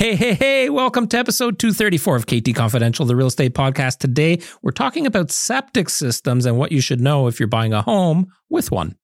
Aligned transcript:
Hey, 0.00 0.14
hey, 0.14 0.32
hey, 0.32 0.70
welcome 0.70 1.06
to 1.08 1.18
episode 1.18 1.58
234 1.58 2.16
of 2.16 2.24
KT 2.24 2.54
Confidential, 2.54 3.04
the 3.04 3.14
real 3.14 3.26
estate 3.26 3.52
podcast. 3.52 3.98
Today, 3.98 4.40
we're 4.62 4.70
talking 4.70 5.04
about 5.04 5.30
septic 5.30 5.90
systems 5.90 6.46
and 6.46 6.56
what 6.56 6.72
you 6.72 6.80
should 6.80 7.02
know 7.02 7.26
if 7.26 7.38
you're 7.38 7.46
buying 7.46 7.74
a 7.74 7.82
home 7.82 8.32
with 8.48 8.70
one. 8.70 8.96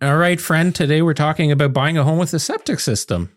All 0.00 0.16
right, 0.16 0.40
friend, 0.40 0.72
today 0.72 1.02
we're 1.02 1.14
talking 1.14 1.50
about 1.50 1.72
buying 1.72 1.98
a 1.98 2.04
home 2.04 2.18
with 2.18 2.32
a 2.32 2.38
septic 2.38 2.78
system. 2.78 3.36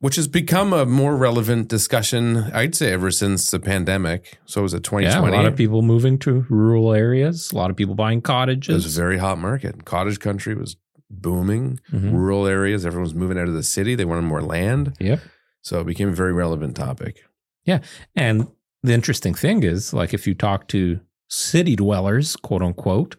Which 0.00 0.16
has 0.16 0.28
become 0.28 0.72
a 0.72 0.84
more 0.84 1.16
relevant 1.16 1.68
discussion, 1.68 2.36
I'd 2.52 2.74
say, 2.74 2.92
ever 2.92 3.10
since 3.10 3.50
the 3.50 3.58
pandemic. 3.58 4.38
So 4.44 4.60
it 4.60 4.62
was 4.62 4.74
a 4.74 4.80
2020. 4.80 5.06
Yeah, 5.06 5.36
a 5.36 5.36
lot 5.42 5.46
of 5.46 5.56
people 5.56 5.82
moving 5.82 6.18
to 6.20 6.44
rural 6.50 6.92
areas, 6.92 7.50
a 7.52 7.56
lot 7.56 7.70
of 7.70 7.76
people 7.76 7.94
buying 7.94 8.20
cottages. 8.20 8.84
it 8.84 8.86
was 8.86 8.96
a 8.98 9.00
very 9.00 9.18
hot 9.18 9.38
market. 9.38 9.84
Cottage 9.84 10.20
country 10.20 10.54
was 10.54 10.76
booming. 11.10 11.80
Mhm. 11.92 12.12
Rural 12.12 12.46
areas, 12.46 12.84
everyone 12.84 13.04
was 13.04 13.14
moving 13.14 13.38
out 13.38 13.48
of 13.48 13.54
the 13.54 13.62
city. 13.62 13.94
They 13.94 14.04
wanted 14.04 14.22
more 14.22 14.42
land. 14.42 14.94
Yep. 15.00 15.20
So 15.62 15.80
it 15.80 15.86
became 15.86 16.08
a 16.10 16.14
very 16.14 16.32
relevant 16.32 16.76
topic. 16.76 17.20
Yeah. 17.64 17.78
And 18.14 18.48
the 18.82 18.92
interesting 18.92 19.34
thing 19.34 19.62
is, 19.62 19.92
like, 19.94 20.12
if 20.14 20.26
you 20.26 20.34
talk 20.34 20.68
to 20.68 21.00
city 21.28 21.74
dwellers, 21.74 22.36
quote 22.36 22.62
unquote, 22.62 23.16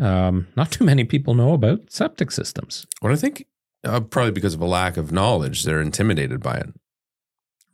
um, 0.00 0.46
not 0.56 0.70
too 0.70 0.84
many 0.84 1.04
people 1.04 1.34
know 1.34 1.52
about 1.54 1.90
septic 1.90 2.30
systems. 2.30 2.86
Well, 3.02 3.12
I 3.12 3.16
think 3.16 3.46
uh, 3.84 4.00
probably 4.00 4.32
because 4.32 4.54
of 4.54 4.60
a 4.60 4.66
lack 4.66 4.96
of 4.96 5.12
knowledge, 5.12 5.64
they're 5.64 5.80
intimidated 5.80 6.40
by 6.42 6.54
it, 6.56 6.72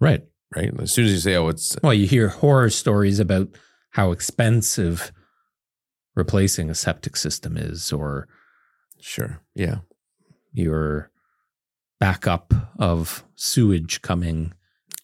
Right. 0.01 0.23
right? 0.55 0.73
As 0.81 0.93
soon 0.93 1.07
as 1.07 1.13
you 1.13 1.19
say, 1.19 1.35
oh, 1.37 1.49
it's 1.49 1.77
Well, 1.83 1.95
you 1.95 2.07
hear 2.07 2.29
horror 2.29 2.71
stories 2.71 3.19
about 3.21 3.49
how 3.91 4.13
expensive 4.13 5.13
replacing 6.15 6.71
a 6.71 6.75
septic 6.75 7.17
system 7.17 7.57
is, 7.57 7.93
or 7.93 8.29
sure. 9.01 9.41
Yeah. 9.55 9.79
your 10.53 11.11
backup 11.99 12.55
of 12.79 13.25
sewage 13.35 14.03
coming 14.03 14.53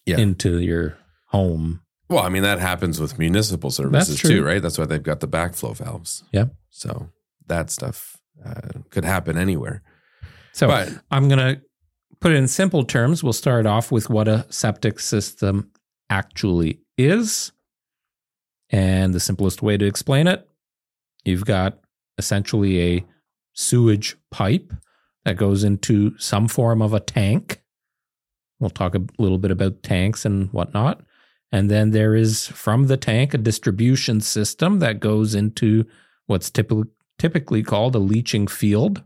Yeah. 0.05 0.17
into 0.19 0.59
your 0.59 0.97
home. 1.27 1.81
Well, 2.09 2.23
I 2.23 2.29
mean, 2.29 2.43
that 2.43 2.59
happens 2.59 2.99
with 2.99 3.17
municipal 3.19 3.69
services 3.71 4.21
too, 4.21 4.43
right? 4.43 4.61
That's 4.61 4.77
why 4.77 4.85
they've 4.85 5.01
got 5.01 5.19
the 5.19 5.27
backflow 5.27 5.75
valves. 5.75 6.23
Yeah. 6.31 6.45
So 6.69 7.09
that 7.47 7.69
stuff 7.69 8.17
uh, 8.45 8.79
could 8.89 9.03
happen 9.05 9.37
anywhere. 9.37 9.81
So 10.53 10.67
but 10.67 10.89
I'm 11.09 11.27
going 11.27 11.39
to 11.39 11.61
put 12.19 12.31
it 12.31 12.35
in 12.35 12.47
simple 12.47 12.83
terms. 12.83 13.23
We'll 13.23 13.33
start 13.33 13.65
off 13.65 13.91
with 13.91 14.09
what 14.09 14.27
a 14.27 14.45
septic 14.49 14.99
system 14.99 15.71
actually 16.09 16.81
is. 16.97 17.51
And 18.69 19.13
the 19.13 19.19
simplest 19.19 19.61
way 19.61 19.77
to 19.77 19.85
explain 19.85 20.27
it 20.27 20.47
you've 21.23 21.45
got 21.45 21.79
essentially 22.17 22.81
a 22.81 23.05
sewage 23.53 24.17
pipe 24.31 24.73
that 25.25 25.37
goes 25.37 25.63
into 25.63 26.17
some 26.17 26.47
form 26.47 26.81
of 26.81 26.93
a 26.93 26.99
tank. 26.99 27.61
We'll 28.59 28.69
talk 28.69 28.95
a 28.95 29.03
little 29.19 29.37
bit 29.37 29.51
about 29.51 29.83
tanks 29.83 30.25
and 30.25 30.51
whatnot. 30.51 31.01
And 31.51 31.69
then 31.69 31.91
there 31.91 32.15
is 32.15 32.47
from 32.47 32.87
the 32.87 32.97
tank 32.97 33.33
a 33.33 33.37
distribution 33.37 34.21
system 34.21 34.79
that 34.79 34.99
goes 34.99 35.35
into 35.35 35.85
what's 36.27 36.49
typically 36.49 36.89
typically 37.19 37.61
called 37.61 37.93
a 37.93 37.99
leaching 37.99 38.47
field 38.47 39.03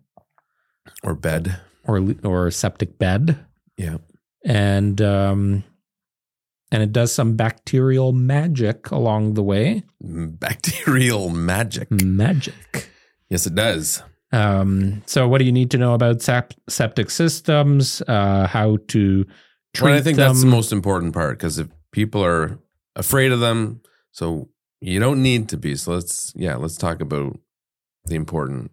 or 1.03 1.16
bed. 1.16 1.59
or 1.88 2.02
or 2.23 2.52
septic 2.52 2.97
bed, 2.97 3.38
Yeah. 3.78 3.97
and 4.44 5.00
um, 5.02 5.64
and 6.72 6.81
it 6.83 6.92
does 6.92 7.14
some 7.14 7.36
bacterial 7.36 8.11
magic 8.11 8.92
along 8.92 9.33
the 9.36 9.44
way. 9.44 9.83
Bacterial 10.02 11.30
magic. 11.30 11.92
Magic. 11.92 12.89
Yes, 13.30 13.45
it 13.47 13.55
does. 13.55 14.03
Um, 14.31 15.03
so, 15.05 15.27
what 15.27 15.38
do 15.39 15.45
you 15.45 15.52
need 15.52 15.72
to 15.72 15.77
know 15.77 15.94
about 15.94 16.22
sep- 16.22 16.53
septic 16.67 17.09
systems? 17.09 18.02
Uh, 18.08 18.47
how 18.47 18.77
to 18.89 19.23
treat 19.73 19.86
Well, 19.92 19.94
I 19.94 20.02
think 20.02 20.17
them? 20.17 20.27
that's 20.27 20.42
the 20.42 20.47
most 20.47 20.72
important 20.72 21.14
part 21.14 21.38
because 21.38 21.58
if 21.59 21.67
people 21.92 22.23
are 22.23 22.58
afraid 22.95 23.31
of 23.31 23.39
them, 23.39 23.81
so 24.11 24.49
you 24.81 24.99
don't 24.99 25.21
need 25.21 25.48
to 25.49 25.58
be. 25.58 25.76
So 25.76 25.93
let's, 25.93 26.33
yeah, 26.36 26.55
let's 26.55 26.77
talk 26.77 26.99
about 27.02 27.39
the 28.05 28.15
important 28.15 28.71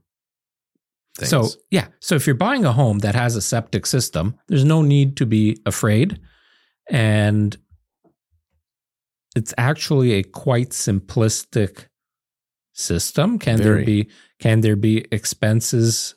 things. 1.19 1.31
So, 1.31 1.49
yeah. 1.71 1.89
So, 2.01 2.15
if 2.15 2.27
you're 2.27 2.35
buying 2.35 2.65
a 2.65 2.73
home 2.73 3.01
that 3.01 3.15
has 3.15 3.37
a 3.37 3.43
septic 3.43 3.87
system, 3.87 4.39
there's 4.49 4.65
no 4.65 4.83
need 4.83 5.17
to 5.19 5.27
be 5.27 5.59
afraid. 5.67 6.21
And 6.91 7.57
it's 9.35 9.55
actually 9.57 10.13
a 10.13 10.23
quite 10.23 10.71
simplistic 10.71 11.87
system. 12.73 13.39
Can 13.39 13.61
there 13.61 13.85
be 13.85 14.09
can 14.39 14.61
there 14.61 14.77
be 14.77 15.05
expenses 15.13 16.15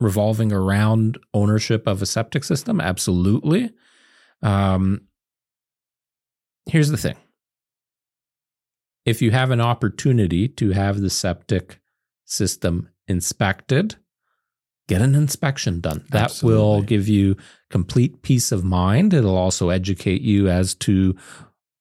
revolving 0.00 0.52
around 0.52 1.18
ownership 1.32 1.86
of 1.86 2.02
a 2.02 2.06
septic 2.06 2.44
system? 2.44 2.80
Absolutely. 2.80 3.70
Um, 4.42 5.02
here's 6.66 6.90
the 6.90 6.96
thing. 6.96 7.16
If 9.04 9.20
you 9.20 9.30
have 9.32 9.50
an 9.50 9.60
opportunity 9.60 10.48
to 10.48 10.70
have 10.70 11.00
the 11.00 11.10
septic 11.10 11.80
system 12.24 12.88
inspected, 13.08 13.96
get 14.88 15.02
an 15.02 15.14
inspection 15.14 15.80
done. 15.80 16.04
That 16.10 16.40
will 16.42 16.82
give 16.82 17.08
you 17.08 17.36
complete 17.70 18.22
peace 18.22 18.52
of 18.52 18.64
mind. 18.64 19.14
It'll 19.14 19.36
also 19.36 19.70
educate 19.70 20.22
you 20.22 20.48
as 20.48 20.74
to, 20.76 21.14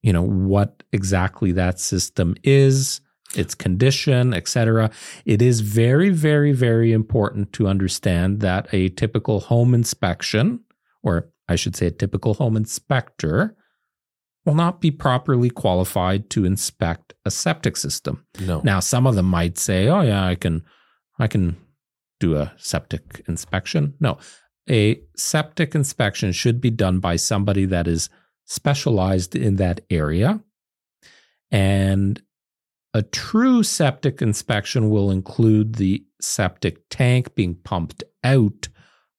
you 0.01 0.13
know, 0.13 0.23
what 0.23 0.83
exactly 0.91 1.51
that 1.53 1.79
system 1.79 2.35
is, 2.43 3.01
its 3.35 3.55
condition, 3.55 4.33
etc. 4.33 4.91
It 5.25 5.41
is 5.41 5.61
very, 5.61 6.09
very, 6.09 6.51
very 6.51 6.91
important 6.91 7.53
to 7.53 7.67
understand 7.67 8.39
that 8.41 8.67
a 8.71 8.89
typical 8.89 9.41
home 9.41 9.73
inspection, 9.73 10.61
or 11.01 11.29
I 11.47 11.55
should 11.55 11.75
say 11.75 11.87
a 11.87 11.91
typical 11.91 12.35
home 12.35 12.55
inspector, 12.55 13.55
will 14.45 14.55
not 14.55 14.81
be 14.81 14.91
properly 14.91 15.49
qualified 15.49 16.29
to 16.31 16.45
inspect 16.45 17.13
a 17.25 17.31
septic 17.31 17.77
system. 17.77 18.25
no. 18.39 18.61
Now, 18.63 18.79
some 18.79 19.07
of 19.07 19.15
them 19.15 19.25
might 19.25 19.57
say, 19.57 19.87
"Oh 19.87 20.01
yeah, 20.01 20.25
I 20.25 20.35
can, 20.35 20.63
I 21.19 21.27
can 21.27 21.57
do 22.19 22.35
a 22.35 22.53
septic 22.57 23.23
inspection." 23.27 23.95
No, 23.99 24.17
a 24.69 25.01
septic 25.15 25.75
inspection 25.75 26.31
should 26.31 26.61
be 26.61 26.71
done 26.71 26.99
by 26.99 27.15
somebody 27.17 27.65
that 27.65 27.87
is 27.87 28.09
specialized 28.45 29.35
in 29.35 29.55
that 29.57 29.81
area, 29.89 30.43
and 31.51 32.21
a 32.93 33.01
true 33.01 33.63
septic 33.63 34.21
inspection 34.21 34.89
will 34.89 35.09
include 35.09 35.75
the 35.75 36.05
septic 36.21 36.87
tank 36.89 37.33
being 37.35 37.55
pumped 37.55 38.03
out 38.23 38.69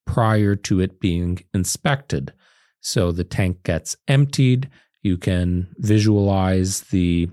prior 0.06 0.54
to 0.54 0.80
it 0.80 1.00
being 1.00 1.38
inspected. 1.52 2.32
So 2.80 3.10
the 3.10 3.24
tank 3.24 3.62
gets 3.64 3.96
emptied. 4.06 4.70
You 5.02 5.16
can 5.16 5.74
visualize 5.78 6.82
the 6.82 7.30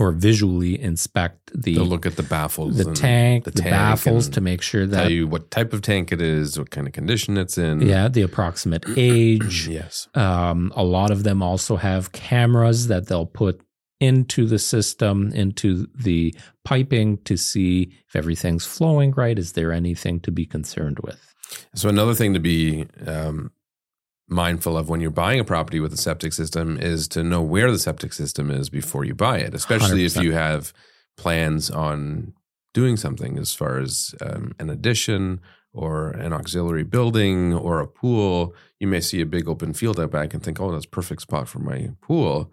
or 0.00 0.12
visually 0.12 0.80
inspect 0.80 1.52
the 1.54 1.74
They'll 1.74 1.84
look 1.84 2.06
at 2.06 2.16
the 2.16 2.22
baffles, 2.22 2.78
the 2.78 2.94
tank, 2.94 3.44
the, 3.44 3.50
tank 3.50 3.70
baffles 3.70 4.30
to 4.30 4.40
make 4.40 4.62
sure 4.62 4.86
tell 4.86 5.04
that 5.04 5.10
you 5.12 5.26
what 5.26 5.50
type 5.50 5.74
of 5.74 5.82
tank 5.82 6.10
it 6.10 6.22
is, 6.22 6.58
what 6.58 6.70
kind 6.70 6.86
of 6.86 6.94
condition 6.94 7.36
it's 7.36 7.58
in. 7.58 7.82
yeah, 7.82 8.08
the 8.08 8.22
approximate 8.22 8.84
age. 8.96 9.68
yes. 9.68 10.08
Um, 10.14 10.72
a 10.74 10.82
lot 10.82 11.10
of 11.10 11.22
them 11.22 11.42
also 11.42 11.76
have 11.76 12.12
cameras 12.12 12.88
that 12.88 13.08
they'll 13.08 13.26
put 13.26 13.60
into 14.00 14.46
the 14.46 14.58
system, 14.58 15.30
into 15.34 15.86
the 15.94 16.34
piping 16.64 17.18
to 17.24 17.36
see 17.36 17.92
if 18.08 18.16
everything's 18.16 18.64
flowing 18.64 19.10
right. 19.12 19.38
Is 19.38 19.52
there 19.52 19.70
anything 19.70 20.20
to 20.20 20.32
be 20.32 20.46
concerned 20.46 21.00
with? 21.00 21.34
So 21.74 21.90
another 21.90 22.14
thing 22.14 22.32
to 22.32 22.40
be 22.40 22.86
um, 23.06 23.52
mindful 24.30 24.76
of 24.76 24.88
when 24.88 25.00
you're 25.00 25.10
buying 25.10 25.40
a 25.40 25.44
property 25.44 25.80
with 25.80 25.92
a 25.92 25.96
septic 25.96 26.32
system 26.32 26.78
is 26.78 27.08
to 27.08 27.22
know 27.22 27.42
where 27.42 27.70
the 27.70 27.78
septic 27.78 28.12
system 28.12 28.50
is 28.50 28.70
before 28.70 29.04
you 29.04 29.14
buy 29.14 29.38
it, 29.38 29.54
especially 29.54 30.04
if 30.04 30.14
100%. 30.14 30.22
you 30.22 30.32
have 30.32 30.72
plans 31.16 31.70
on 31.70 32.32
doing 32.72 32.96
something 32.96 33.38
as 33.38 33.52
far 33.52 33.78
as 33.78 34.14
um, 34.20 34.52
an 34.58 34.70
addition 34.70 35.40
or 35.72 36.10
an 36.10 36.32
auxiliary 36.32 36.84
building 36.84 37.52
or 37.52 37.80
a 37.80 37.86
pool. 37.86 38.54
You 38.78 38.86
may 38.86 39.00
see 39.00 39.20
a 39.20 39.26
big 39.26 39.48
open 39.48 39.72
field 39.72 40.00
out 40.00 40.10
back 40.10 40.32
and 40.32 40.42
think, 40.42 40.60
"Oh, 40.60 40.72
that's 40.72 40.86
perfect 40.86 41.22
spot 41.22 41.48
for 41.48 41.58
my 41.58 41.90
pool." 42.00 42.52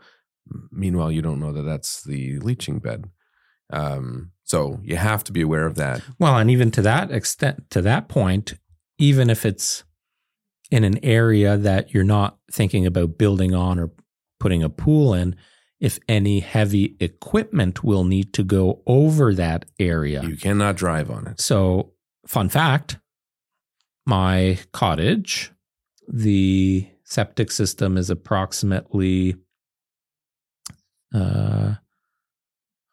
Meanwhile, 0.72 1.12
you 1.12 1.22
don't 1.22 1.40
know 1.40 1.54
that 1.54 1.64
that's 1.64 2.04
the 2.04 2.40
leaching 2.40 2.80
bed. 2.80 3.10
Um, 3.70 4.32
so 4.44 4.80
you 4.84 4.96
have 4.96 5.24
to 5.26 5.32
be 5.32 5.42
aware 5.42 5.66
of 5.66 5.76
that. 5.76 6.02
Well, 6.20 6.38
and 6.38 6.50
even 6.50 6.72
to 6.72 6.82
that 6.84 7.12
extent, 7.12 7.70
to 7.72 7.82
that 7.82 8.08
point, 8.08 8.54
even 8.98 9.30
if 9.30 9.46
it's 9.46 9.84
in 10.72 10.84
an 10.84 11.04
area 11.04 11.58
that 11.58 11.94
you're 11.94 12.04
not 12.04 12.38
thinking 12.52 12.86
about 12.86 13.18
building 13.18 13.54
on 13.54 13.80
or 13.80 13.92
putting 14.40 14.64
a 14.64 14.70
pool 14.70 15.14
in, 15.14 15.36
if 15.80 16.00
any 16.08 16.40
heavy 16.40 16.96
equipment 17.00 17.84
will 17.84 18.04
need 18.04 18.34
to 18.34 18.44
go 18.44 18.82
over 18.86 19.34
that 19.34 19.66
area. 19.80 20.24
You 20.24 20.38
cannot 20.38 20.76
drive 20.76 21.10
on 21.10 21.28
it. 21.28 21.40
So, 21.40 21.94
fun 22.26 22.50
fact 22.50 22.98
my 24.08 24.58
cottage, 24.72 25.52
the 26.08 26.88
septic 27.04 27.52
system 27.52 27.98
is 27.98 28.10
approximately, 28.10 29.36
uh, 31.14 31.74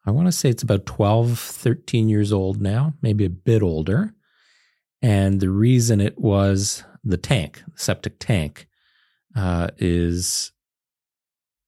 I 0.04 0.10
want 0.10 0.26
to 0.26 0.32
say 0.32 0.50
it's 0.50 0.64
about 0.64 0.86
12, 0.86 1.38
13 1.38 2.08
years 2.08 2.32
old 2.32 2.60
now, 2.60 2.94
maybe 3.00 3.24
a 3.24 3.30
bit 3.30 3.62
older. 3.62 4.12
And 5.00 5.40
the 5.40 5.50
reason 5.50 6.00
it 6.00 6.18
was 6.18 6.82
the 7.04 7.16
tank, 7.16 7.62
septic 7.74 8.18
tank, 8.18 8.66
uh, 9.36 9.68
is 9.78 10.52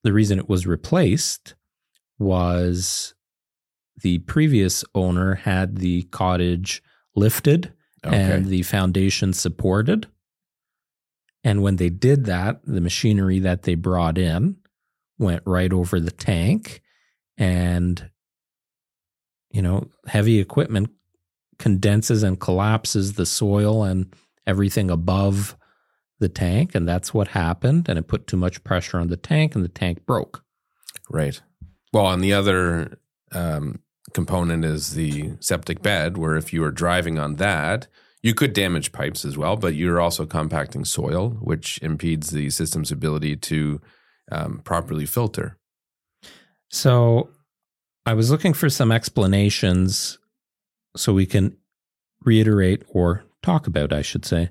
the 0.02 0.12
reason 0.12 0.38
it 0.38 0.48
was 0.48 0.66
replaced 0.66 1.54
was 2.18 3.14
the 4.02 4.18
previous 4.20 4.84
owner 4.94 5.34
had 5.34 5.78
the 5.78 6.02
cottage 6.04 6.82
lifted 7.14 7.72
Okay. 8.04 8.16
and 8.16 8.46
the 8.46 8.62
foundation 8.62 9.32
supported. 9.32 10.06
And 11.42 11.62
when 11.62 11.76
they 11.76 11.88
did 11.88 12.26
that, 12.26 12.60
the 12.64 12.80
machinery 12.80 13.40
that 13.40 13.62
they 13.62 13.74
brought 13.74 14.16
in 14.16 14.56
went 15.18 15.42
right 15.44 15.72
over 15.72 15.98
the 15.98 16.12
tank. 16.12 16.82
And, 17.36 18.10
you 19.50 19.60
know, 19.60 19.88
heavy 20.06 20.38
equipment 20.38 20.90
condenses 21.58 22.22
and 22.22 22.38
collapses 22.38 23.14
the 23.14 23.26
soil 23.26 23.82
and 23.82 24.12
everything 24.46 24.90
above 24.90 25.56
the 26.18 26.28
tank. 26.28 26.74
And 26.74 26.88
that's 26.88 27.12
what 27.12 27.28
happened. 27.28 27.88
And 27.88 27.98
it 27.98 28.08
put 28.08 28.26
too 28.26 28.36
much 28.36 28.64
pressure 28.64 28.98
on 28.98 29.08
the 29.08 29.16
tank, 29.16 29.54
and 29.54 29.64
the 29.64 29.68
tank 29.68 30.06
broke. 30.06 30.42
Right. 31.10 31.40
Well, 31.92 32.10
and 32.10 32.22
the 32.22 32.32
other 32.32 32.98
um, 33.32 33.80
component 34.12 34.64
is 34.64 34.94
the 34.94 35.32
septic 35.40 35.82
bed, 35.82 36.16
where 36.16 36.36
if 36.36 36.52
you 36.52 36.64
are 36.64 36.70
driving 36.70 37.18
on 37.18 37.36
that, 37.36 37.86
you 38.22 38.34
could 38.34 38.52
damage 38.52 38.92
pipes 38.92 39.24
as 39.24 39.36
well, 39.38 39.56
but 39.56 39.74
you're 39.74 40.00
also 40.00 40.26
compacting 40.26 40.84
soil, 40.84 41.30
which 41.40 41.78
impedes 41.82 42.30
the 42.30 42.50
system's 42.50 42.90
ability 42.90 43.36
to 43.36 43.80
um, 44.32 44.60
properly 44.64 45.06
filter. 45.06 45.58
So 46.68 47.30
I 48.04 48.14
was 48.14 48.30
looking 48.30 48.52
for 48.52 48.68
some 48.68 48.90
explanations 48.90 50.18
so 50.96 51.12
we 51.12 51.26
can 51.26 51.56
reiterate 52.24 52.82
or 52.88 53.22
talk 53.46 53.68
about, 53.68 53.92
I 53.92 54.02
should 54.02 54.24
say, 54.24 54.50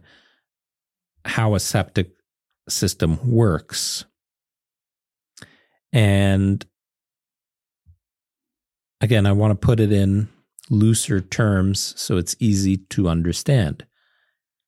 how 1.26 1.54
a 1.54 1.60
septic 1.60 2.12
system 2.70 3.20
works. 3.30 4.06
And 5.92 6.66
again, 9.02 9.26
I 9.26 9.34
want 9.34 9.52
to 9.52 9.68
put 9.68 9.82
it 9.82 9.92
in 9.92 10.30
looser 10.70 11.20
terms 11.20 11.94
so 11.98 12.18
it's 12.18 12.38
easy 12.40 12.78
to 12.78 13.10
understand. 13.10 13.86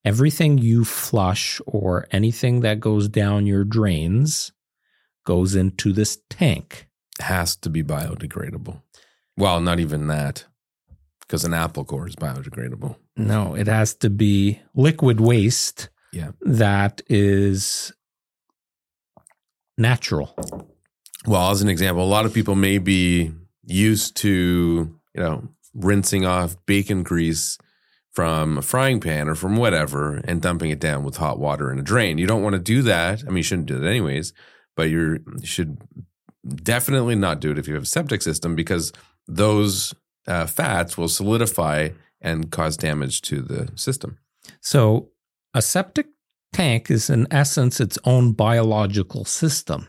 Everything 0.04 0.58
you 0.58 0.84
flush 0.84 1.62
or 1.66 2.08
anything 2.12 2.60
that 2.62 2.80
goes 2.80 3.08
down 3.08 3.48
your 3.48 3.64
drains 3.64 4.52
goes 5.26 5.56
into 5.56 5.94
this 5.94 6.20
tank. 6.30 6.88
Has 7.22 7.56
to 7.58 7.70
be 7.70 7.82
biodegradable. 7.82 8.82
Well, 9.38 9.60
not 9.62 9.80
even 9.80 10.08
that, 10.08 10.46
because 11.22 11.46
an 11.46 11.54
apple 11.54 11.86
core 11.86 12.08
is 12.08 12.16
biodegradable. 12.16 12.98
No, 13.18 13.56
it 13.56 13.68
has 13.68 13.96
to 13.96 14.10
be 14.10 14.62
liquid 14.76 15.20
waste 15.20 15.90
Yeah. 16.14 16.32
that 16.42 17.02
is 17.10 17.92
natural. 19.78 20.36
Well, 21.26 21.52
as 21.52 21.62
an 21.62 21.70
example, 21.70 22.04
a 22.04 22.06
lot 22.08 22.26
of 22.26 22.34
people 22.34 22.56
may 22.56 22.78
be 22.78 23.32
used 23.66 24.16
to, 24.18 24.96
you 25.16 25.22
know, 25.22 25.50
rinsing 25.74 26.26
off 26.26 26.56
bacon 26.66 27.04
grease 27.04 27.58
from 28.12 28.58
a 28.58 28.62
frying 28.62 29.00
pan 29.00 29.28
or 29.28 29.36
from 29.36 29.58
whatever 29.58 30.16
and 30.24 30.42
dumping 30.42 30.72
it 30.72 30.80
down 30.80 31.04
with 31.04 31.18
hot 31.18 31.38
water 31.38 31.72
in 31.72 31.78
a 31.78 31.84
drain. 31.84 32.18
You 32.18 32.26
don't 32.28 32.42
want 32.42 32.54
to 32.54 32.60
do 32.60 32.82
that. 32.84 33.22
I 33.24 33.28
mean, 33.28 33.38
you 33.38 33.44
shouldn't 33.44 33.68
do 33.68 33.78
that 33.80 33.88
anyways, 33.88 34.34
but 34.76 34.90
you're, 34.90 35.16
you 35.16 35.46
should 35.46 35.78
definitely 36.64 37.16
not 37.16 37.40
do 37.42 37.52
it 37.52 37.58
if 37.60 37.68
you 37.68 37.74
have 37.76 37.84
a 37.84 37.88
septic 37.88 38.22
system 38.22 38.56
because 38.56 38.92
those 39.28 39.94
uh, 40.28 40.48
fats 40.48 40.98
will 40.98 41.10
solidify 41.10 41.90
and 42.22 42.52
cause 42.52 42.78
damage 42.78 43.22
to 43.24 43.42
the 43.42 43.70
system. 43.76 44.18
So, 44.62 45.10
a 45.54 45.62
septic 45.62 46.08
tank 46.54 46.90
is, 46.90 47.10
in 47.10 47.28
essence, 47.32 47.80
its 47.80 47.98
own 48.04 48.34
biological 48.34 49.26
system. 49.26 49.88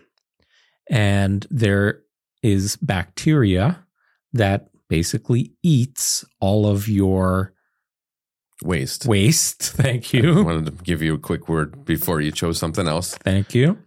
And 0.91 1.47
there 1.51 2.01
is 2.43 2.77
bacteria 2.77 3.85
that 4.33 4.69
basically 4.89 5.53
eats 5.63 6.25
all 6.41 6.67
of 6.67 6.89
your 6.89 7.53
Waste. 8.65 9.07
waste. 9.07 9.63
Thank 9.73 10.13
you. 10.13 10.41
I 10.41 10.43
wanted 10.43 10.79
to 10.79 10.83
give 10.85 11.01
you 11.03 11.15
a 11.15 11.19
quick 11.19 11.49
word 11.49 11.85
before 11.85 12.21
you 12.21 12.33
chose 12.33 12.59
something 12.59 12.89
else. 12.89 13.15
Thank 13.19 13.55
you. 13.55 13.79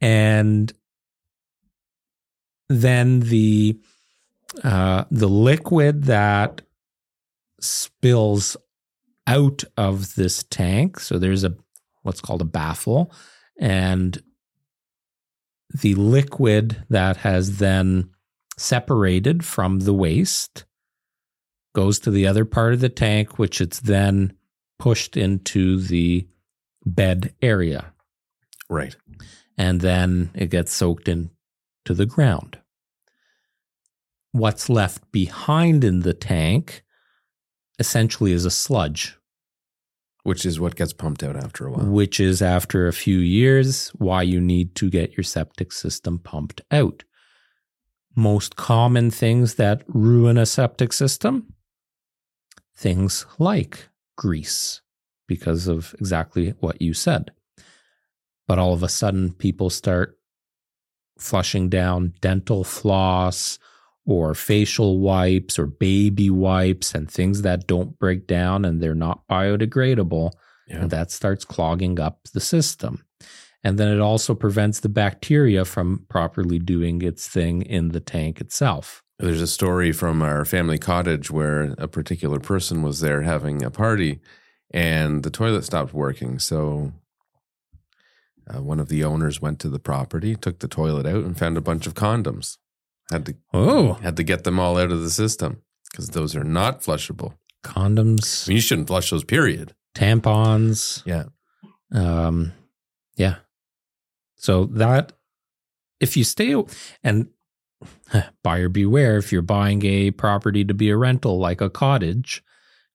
And 0.00 0.72
then 2.68 3.20
the 3.20 3.78
uh, 4.64 5.04
the 5.10 5.28
liquid 5.28 6.04
that 6.04 6.62
spills 7.60 8.56
out 9.26 9.64
of 9.76 10.14
this 10.14 10.42
tank. 10.44 10.98
So 11.00 11.18
there's 11.18 11.44
a 11.44 11.54
what's 12.02 12.20
called 12.20 12.40
a 12.40 12.46
baffle, 12.46 13.12
and 13.58 14.22
the 15.72 15.94
liquid 15.94 16.84
that 16.88 17.18
has 17.18 17.58
then 17.58 18.10
separated 18.56 19.44
from 19.44 19.80
the 19.80 19.94
waste 19.94 20.64
goes 21.74 21.98
to 22.00 22.10
the 22.10 22.26
other 22.26 22.44
part 22.44 22.72
of 22.72 22.80
the 22.80 22.88
tank, 22.88 23.38
which 23.38 23.60
it's 23.60 23.80
then 23.80 24.32
pushed 24.78 25.16
into 25.16 25.78
the 25.78 26.26
bed 26.84 27.34
area 27.42 27.92
Right. 28.68 28.96
and 29.58 29.80
then 29.80 30.30
it 30.34 30.48
gets 30.50 30.72
soaked 30.72 31.06
into 31.08 31.30
the 31.86 32.06
ground. 32.06 32.58
What's 34.32 34.68
left 34.68 35.12
behind 35.12 35.84
in 35.84 36.00
the 36.00 36.14
tank 36.14 36.82
essentially 37.80 38.32
is 38.32 38.44
a 38.44 38.50
sludge, 38.50 39.16
Which 40.22 40.44
is 40.46 40.60
what 40.60 40.76
gets 40.76 40.92
pumped 40.92 41.22
out 41.22 41.36
after 41.36 41.66
a 41.66 41.72
while. 41.72 41.86
which 41.86 42.20
is 42.20 42.42
after 42.42 42.86
a 42.86 42.92
few 42.92 43.18
years 43.18 43.88
why 43.98 44.22
you 44.22 44.40
need 44.40 44.74
to 44.76 44.90
get 44.90 45.16
your 45.16 45.24
septic 45.24 45.72
system 45.72 46.18
pumped 46.18 46.60
out. 46.70 47.04
Most 48.14 48.54
common 48.56 49.10
things 49.10 49.54
that 49.54 49.82
ruin 49.88 50.36
a 50.36 50.46
septic 50.46 50.92
system 50.92 51.54
things 52.76 53.26
like 53.38 53.88
grease, 54.16 54.80
because 55.28 55.68
of 55.68 55.94
exactly 55.98 56.54
what 56.60 56.80
you 56.80 56.94
said. 56.94 57.30
But 58.48 58.58
all 58.58 58.72
of 58.72 58.82
a 58.82 58.88
sudden, 58.88 59.32
people 59.34 59.68
start 59.70 60.18
flushing 61.18 61.68
down 61.68 62.14
dental 62.20 62.64
floss 62.64 63.58
or 64.06 64.34
facial 64.34 64.98
wipes 64.98 65.58
or 65.58 65.66
baby 65.66 66.30
wipes 66.30 66.94
and 66.94 67.10
things 67.10 67.42
that 67.42 67.66
don't 67.66 67.98
break 67.98 68.26
down 68.26 68.64
and 68.64 68.82
they're 68.82 68.94
not 68.94 69.26
biodegradable. 69.28 70.32
Yeah. 70.66 70.82
And 70.82 70.90
that 70.90 71.10
starts 71.10 71.44
clogging 71.44 71.98
up 72.00 72.20
the 72.32 72.40
system. 72.40 73.04
And 73.62 73.78
then 73.78 73.88
it 73.88 74.00
also 74.00 74.34
prevents 74.34 74.80
the 74.80 74.88
bacteria 74.88 75.64
from 75.64 76.06
properly 76.08 76.58
doing 76.58 77.02
its 77.02 77.28
thing 77.28 77.62
in 77.62 77.90
the 77.90 78.00
tank 78.00 78.40
itself. 78.40 79.02
There's 79.18 79.42
a 79.42 79.46
story 79.46 79.92
from 79.92 80.22
our 80.22 80.46
family 80.46 80.78
cottage 80.78 81.30
where 81.30 81.74
a 81.76 81.86
particular 81.86 82.40
person 82.40 82.82
was 82.82 83.00
there 83.00 83.22
having 83.22 83.62
a 83.62 83.70
party 83.70 84.20
and 84.70 85.22
the 85.22 85.30
toilet 85.30 85.64
stopped 85.64 85.92
working. 85.92 86.38
So 86.38 86.92
uh, 88.48 88.62
one 88.62 88.80
of 88.80 88.88
the 88.88 89.04
owners 89.04 89.42
went 89.42 89.58
to 89.60 89.68
the 89.68 89.78
property, 89.78 90.36
took 90.36 90.60
the 90.60 90.68
toilet 90.68 91.06
out, 91.06 91.24
and 91.24 91.38
found 91.38 91.56
a 91.56 91.62
bunch 91.62 91.86
of 91.86 91.94
condoms. 91.94 92.56
Had 93.10 93.26
to 93.26 93.34
Oh, 93.52 93.94
had 93.94 94.16
to 94.16 94.22
get 94.22 94.44
them 94.44 94.58
all 94.60 94.78
out 94.78 94.92
of 94.92 95.00
the 95.02 95.10
system 95.10 95.62
because 95.90 96.08
those 96.10 96.36
are 96.36 96.44
not 96.44 96.80
flushable. 96.82 97.34
condoms, 97.64 98.46
I 98.46 98.50
mean, 98.50 98.56
you 98.56 98.60
shouldn't 98.62 98.86
flush 98.88 99.10
those. 99.10 99.24
Period. 99.24 99.74
tampons. 99.94 101.02
Yeah. 101.04 101.24
Um, 101.92 102.52
yeah. 103.16 103.36
So 104.36 104.66
that 104.66 105.12
if 105.98 106.16
you 106.16 106.24
stay 106.24 106.54
and 107.02 107.28
buyer 108.42 108.68
beware, 108.68 109.16
if 109.18 109.32
you're 109.32 109.42
buying 109.42 109.84
a 109.84 110.10
property 110.12 110.64
to 110.64 110.74
be 110.74 110.90
a 110.90 110.96
rental 110.96 111.38
like 111.38 111.60
a 111.60 111.68
cottage, 111.70 112.42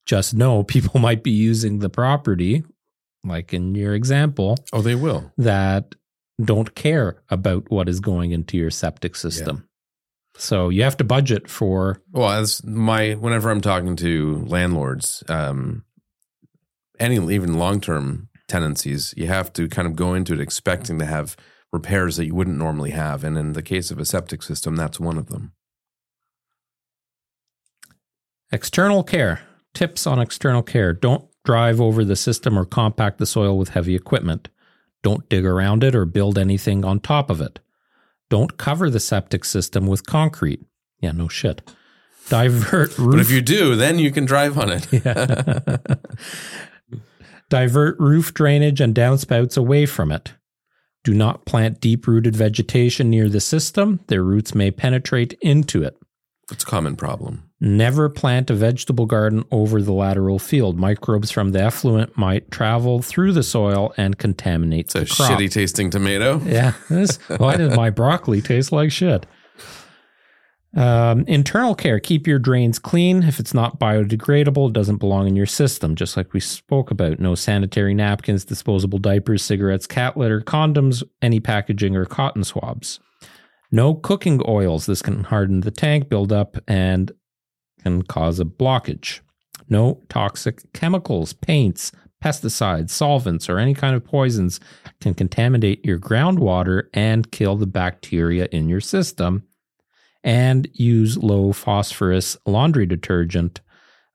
just 0.06 0.34
know 0.34 0.64
people 0.76 1.00
might 1.00 1.24
be 1.24 1.32
using 1.32 1.80
the 1.80 1.90
property, 1.90 2.64
like 3.24 3.54
in 3.54 3.76
your 3.76 3.94
example, 3.94 4.56
Oh, 4.72 4.82
they 4.82 4.96
will. 4.96 5.32
that 5.38 5.96
don't 6.44 6.74
care 6.76 7.22
about 7.30 7.70
what 7.72 7.88
is 7.90 8.00
going 8.00 8.32
into 8.32 8.58
your 8.58 8.72
septic 8.72 9.16
system. 9.16 9.68
So 10.38 10.70
you 10.70 10.84
have 10.84 10.98
to 10.98 11.04
budget 11.04 11.50
for 11.50 12.02
Well, 12.12 12.30
as 12.30 12.64
my 12.64 13.14
whenever 13.14 13.50
I'm 13.50 13.62
talking 13.62 13.96
to 13.98 14.44
landlords, 14.48 15.24
um, 15.30 15.86
any 17.00 17.16
even 17.34 17.58
long 17.58 17.82
term 17.82 18.30
tenancies, 18.48 19.14
you 19.18 19.28
have 19.28 19.52
to 19.54 19.68
kind 19.68 19.88
of 19.88 19.96
go 19.96 20.14
into 20.14 20.34
it 20.34 20.40
expecting 20.40 21.00
to 21.00 21.06
have 21.06 21.36
repairs 21.72 22.18
that 22.18 22.26
you 22.26 22.36
wouldn't 22.36 22.58
normally 22.58 22.92
have, 22.92 23.24
and 23.24 23.38
in 23.38 23.54
the 23.54 23.62
case 23.62 23.92
of 23.92 24.00
a 24.00 24.06
septic 24.06 24.44
system, 24.44 24.76
that's 24.76 25.00
one 25.00 25.18
of 25.18 25.28
them. 25.28 25.54
External 28.52 29.04
care. 29.04 29.42
Tips 29.74 30.08
on 30.08 30.20
external 30.20 30.64
care. 30.64 30.94
Don't 30.94 31.28
drive 31.44 31.82
over 31.82 32.06
the 32.06 32.16
system 32.16 32.58
or 32.58 32.66
compact 32.66 33.18
the 33.18 33.26
soil 33.26 33.58
with 33.58 33.70
heavy 33.70 33.96
equipment. 33.96 34.50
Don't 35.04 35.28
dig 35.30 35.46
around 35.46 35.84
it 35.84 35.96
or 35.96 36.06
build 36.06 36.38
anything 36.38 36.86
on 36.86 37.00
top 37.00 37.30
of 37.30 37.42
it. 37.42 37.60
Don't 38.30 38.58
cover 38.58 38.90
the 38.90 39.00
septic 39.00 39.46
system 39.46 39.88
with 39.88 40.06
concrete. 40.06 40.66
Yeah, 41.00 41.12
no 41.12 41.28
shit. 41.28 41.62
Divert 42.30 42.98
roof. 42.98 43.12
But 43.12 43.20
if 43.20 43.30
you 43.30 43.42
do, 43.42 43.76
then 43.76 44.00
you 44.00 44.12
can 44.12 44.26
drive 44.26 44.58
on 44.58 44.72
it. 44.72 44.88
Yeah. 45.06 45.78
Divert 47.48 48.00
roof 48.00 48.34
drainage 48.34 48.82
and 48.82 48.96
downspouts 48.96 49.56
away 49.56 49.86
from 49.86 50.12
it. 50.12 50.34
Do 51.04 51.14
not 51.14 51.46
plant 51.46 51.80
deep 51.80 52.08
rooted 52.08 52.36
vegetation 52.36 53.12
near 53.12 53.30
the 53.30 53.40
system. 53.40 54.00
Their 54.08 54.24
roots 54.24 54.56
may 54.56 54.72
penetrate 54.72 55.34
into 55.42 55.84
it. 55.84 55.96
It's 56.52 56.64
a 56.64 56.68
common 56.68 56.96
problem. 56.96 57.50
Never 57.60 58.08
plant 58.08 58.52
a 58.52 58.54
vegetable 58.54 59.08
garden 59.08 59.44
over 59.50 59.82
the 59.82 59.94
lateral 59.94 60.38
field. 60.38 60.78
Microbes 60.78 61.32
from 61.32 61.52
the 61.54 61.62
effluent 61.62 62.16
might 62.18 62.52
travel 62.52 63.02
through 63.02 63.32
the 63.32 63.42
soil 63.42 63.94
and 63.98 64.18
contaminate 64.20 64.86
It's 64.86 64.96
a 64.96 65.00
the 65.00 65.06
crop. 65.08 65.32
shitty 65.32 65.50
tasting 65.52 65.90
tomato. 65.90 66.40
Yeah. 66.46 66.74
This, 66.90 67.18
why 67.38 67.58
does 67.58 67.76
my 67.76 67.90
broccoli 68.02 68.42
taste 68.42 68.72
like 68.72 68.92
shit? 68.92 69.26
Um, 70.76 71.22
internal 71.22 71.74
care. 71.74 72.00
Keep 72.02 72.28
your 72.28 72.38
drains 72.38 72.80
clean. 72.80 73.24
If 73.24 73.40
it's 73.40 73.54
not 73.54 73.80
biodegradable, 73.80 74.68
it 74.70 74.74
doesn't 74.74 74.98
belong 74.98 75.26
in 75.28 75.36
your 75.36 75.46
system, 75.46 75.96
just 75.96 76.18
like 76.18 76.34
we 76.34 76.42
spoke 76.42 76.92
about. 76.92 77.20
No 77.20 77.34
sanitary 77.34 77.94
napkins, 77.94 78.44
disposable 78.44 79.00
diapers, 79.00 79.42
cigarettes, 79.42 79.88
cat 79.88 80.18
litter, 80.18 80.42
condoms, 80.42 81.02
any 81.22 81.40
packaging, 81.40 81.96
or 81.96 82.04
cotton 82.06 82.44
swabs. 82.44 83.00
No 83.72 83.96
cooking 83.96 84.42
oils. 84.48 84.86
This 84.86 85.02
can 85.02 85.24
harden 85.26 85.62
the 85.62 85.72
tank, 85.72 86.10
build 86.10 86.32
up, 86.32 86.58
and 86.68 87.12
can 87.82 88.04
cause 88.04 88.40
a 88.40 88.46
blockage. 88.46 89.22
No 89.70 90.04
toxic 90.10 90.72
chemicals, 90.74 91.34
paints, 91.34 91.92
pesticides, 92.24 92.90
solvents, 92.90 93.50
or 93.50 93.60
any 93.60 93.74
kind 93.74 93.96
of 93.96 94.04
poisons 94.04 94.60
can 95.02 95.14
contaminate 95.14 95.86
your 95.86 96.00
groundwater 96.00 96.84
and 96.94 97.32
kill 97.32 97.56
the 97.56 97.68
bacteria 97.68 98.48
in 98.52 98.70
your 98.70 98.82
system. 98.82 99.44
And 100.24 100.68
use 100.74 101.18
low 101.18 101.52
phosphorus 101.52 102.36
laundry 102.48 102.88
detergent. 102.88 103.62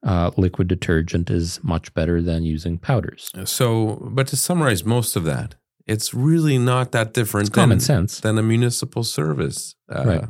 Uh, 0.03 0.31
liquid 0.35 0.67
detergent 0.67 1.29
is 1.29 1.63
much 1.63 1.93
better 1.93 2.21
than 2.21 2.43
using 2.43 2.77
powders. 2.77 3.29
So, 3.45 4.09
but 4.11 4.27
to 4.27 4.35
summarize 4.35 4.83
most 4.83 5.15
of 5.15 5.23
that, 5.23 5.55
it's 5.91 6.13
really 6.13 6.57
not 6.57 6.91
that 6.91 7.13
different 7.13 7.47
It's 7.49 7.55
common 7.55 7.77
than, 7.77 7.79
sense. 7.93 8.19
than 8.21 8.37
a 8.37 8.43
municipal 8.43 9.03
service, 9.03 9.75
uh, 9.93 10.03
Right. 10.05 10.25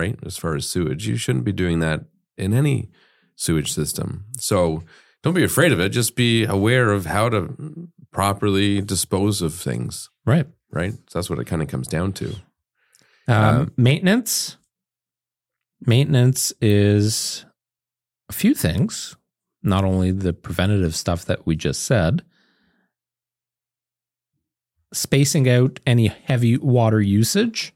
right. 0.00 0.18
As 0.24 0.36
far 0.38 0.54
as 0.56 0.66
sewage, 0.66 1.06
you 1.06 1.16
shouldn't 1.16 1.44
be 1.44 1.52
doing 1.52 1.80
that 1.80 2.04
in 2.36 2.52
any 2.54 2.88
sewage 3.36 3.72
system. 3.72 4.24
So, 4.38 4.82
don't 5.22 5.34
be 5.34 5.44
afraid 5.44 5.72
of 5.72 5.78
it. 5.80 5.90
Just 5.90 6.16
be 6.16 6.44
aware 6.44 6.90
of 6.90 7.06
how 7.06 7.28
to 7.28 7.88
properly 8.10 8.80
dispose 8.80 9.40
of 9.40 9.54
things. 9.54 10.10
Right. 10.26 10.46
Right. 10.70 10.94
So 11.08 11.18
that's 11.18 11.30
what 11.30 11.38
it 11.38 11.46
kind 11.46 11.62
of 11.62 11.68
comes 11.68 11.86
down 11.88 12.12
to. 12.14 12.28
Um, 13.28 13.36
Uh, 13.56 13.66
maintenance. 13.76 14.56
Maintenance 15.84 16.52
is 16.60 17.44
a 18.28 18.32
few 18.32 18.54
things, 18.54 19.16
not 19.62 19.84
only 19.84 20.10
the 20.12 20.32
preventative 20.32 20.94
stuff 20.94 21.24
that 21.26 21.46
we 21.46 21.56
just 21.56 21.82
said, 21.82 22.22
spacing 24.92 25.48
out 25.48 25.80
any 25.86 26.08
heavy 26.08 26.56
water 26.58 27.00
usage. 27.00 27.72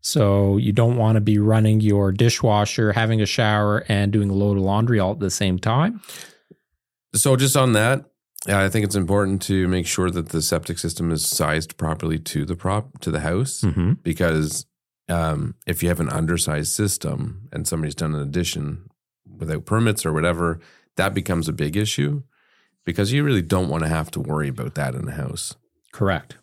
So 0.00 0.56
you 0.56 0.72
don't 0.72 0.96
want 0.96 1.16
to 1.16 1.20
be 1.20 1.38
running 1.38 1.80
your 1.80 2.10
dishwasher, 2.10 2.92
having 2.92 3.20
a 3.20 3.26
shower, 3.26 3.84
and 3.88 4.10
doing 4.12 4.30
a 4.30 4.34
load 4.34 4.56
of 4.56 4.62
laundry 4.62 4.98
all 4.98 5.12
at 5.12 5.20
the 5.20 5.30
same 5.30 5.58
time. 5.58 6.00
So, 7.14 7.36
just 7.36 7.56
on 7.56 7.72
that, 7.72 8.06
I 8.46 8.68
think 8.68 8.84
it's 8.86 8.94
important 8.94 9.42
to 9.42 9.68
make 9.68 9.86
sure 9.86 10.10
that 10.10 10.30
the 10.30 10.40
septic 10.40 10.78
system 10.78 11.10
is 11.10 11.26
sized 11.26 11.76
properly 11.76 12.18
to 12.20 12.44
the 12.44 12.56
prop 12.56 13.00
to 13.00 13.10
the 13.10 13.20
house. 13.20 13.60
Mm-hmm. 13.60 13.94
because 14.02 14.64
um, 15.10 15.56
if 15.66 15.82
you 15.82 15.88
have 15.88 16.00
an 16.00 16.08
undersized 16.08 16.72
system 16.72 17.48
and 17.52 17.66
somebody's 17.66 17.96
done 17.96 18.14
an 18.14 18.22
addition 18.22 18.88
without 19.38 19.66
permits 19.66 20.06
or 20.06 20.12
whatever, 20.12 20.60
that 20.96 21.14
becomes 21.14 21.48
a 21.48 21.52
big 21.52 21.76
issue 21.76 22.22
because 22.84 23.12
you 23.12 23.24
really 23.24 23.42
don't 23.42 23.68
want 23.68 23.82
to 23.82 23.88
have 23.88 24.10
to 24.12 24.20
worry 24.20 24.48
about 24.48 24.74
that 24.76 24.94
in 24.94 25.04
the 25.04 25.12
house. 25.12 25.56
Correct. 25.92 26.38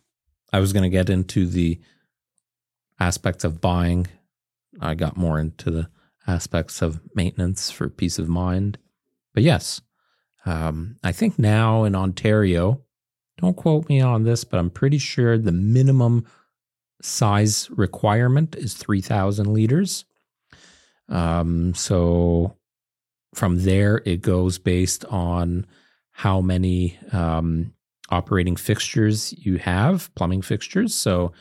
I 0.51 0.59
was 0.59 0.73
going 0.73 0.83
to 0.83 0.89
get 0.89 1.09
into 1.09 1.45
the 1.45 1.79
aspects 2.99 3.43
of 3.43 3.61
buying. 3.61 4.07
I 4.79 4.93
got 4.95 5.17
more 5.17 5.39
into 5.39 5.71
the 5.71 5.89
aspects 6.25 6.81
of 6.81 7.01
maintenance 7.15 7.71
for 7.71 7.89
peace 7.89 8.19
of 8.19 8.27
mind. 8.27 8.77
But 9.33 9.43
yes, 9.43 9.81
um, 10.45 10.97
I 11.03 11.11
think 11.11 11.37
now 11.37 11.83
in 11.83 11.95
Ontario, 11.95 12.81
don't 13.37 13.55
quote 13.55 13.87
me 13.87 14.01
on 14.01 14.23
this, 14.23 14.43
but 14.43 14.57
I'm 14.57 14.69
pretty 14.69 14.97
sure 14.97 15.37
the 15.37 15.51
minimum 15.51 16.25
size 17.01 17.69
requirement 17.71 18.55
is 18.55 18.73
3,000 18.73 19.53
liters. 19.53 20.05
Um, 21.09 21.73
so 21.75 22.57
from 23.35 23.63
there, 23.63 24.01
it 24.05 24.21
goes 24.21 24.57
based 24.57 25.05
on 25.05 25.65
how 26.11 26.41
many 26.41 26.97
um, 27.11 27.73
operating 28.09 28.55
fixtures 28.55 29.33
you 29.37 29.57
have, 29.57 30.13
plumbing 30.15 30.41
fixtures. 30.41 30.95
So 30.95 31.31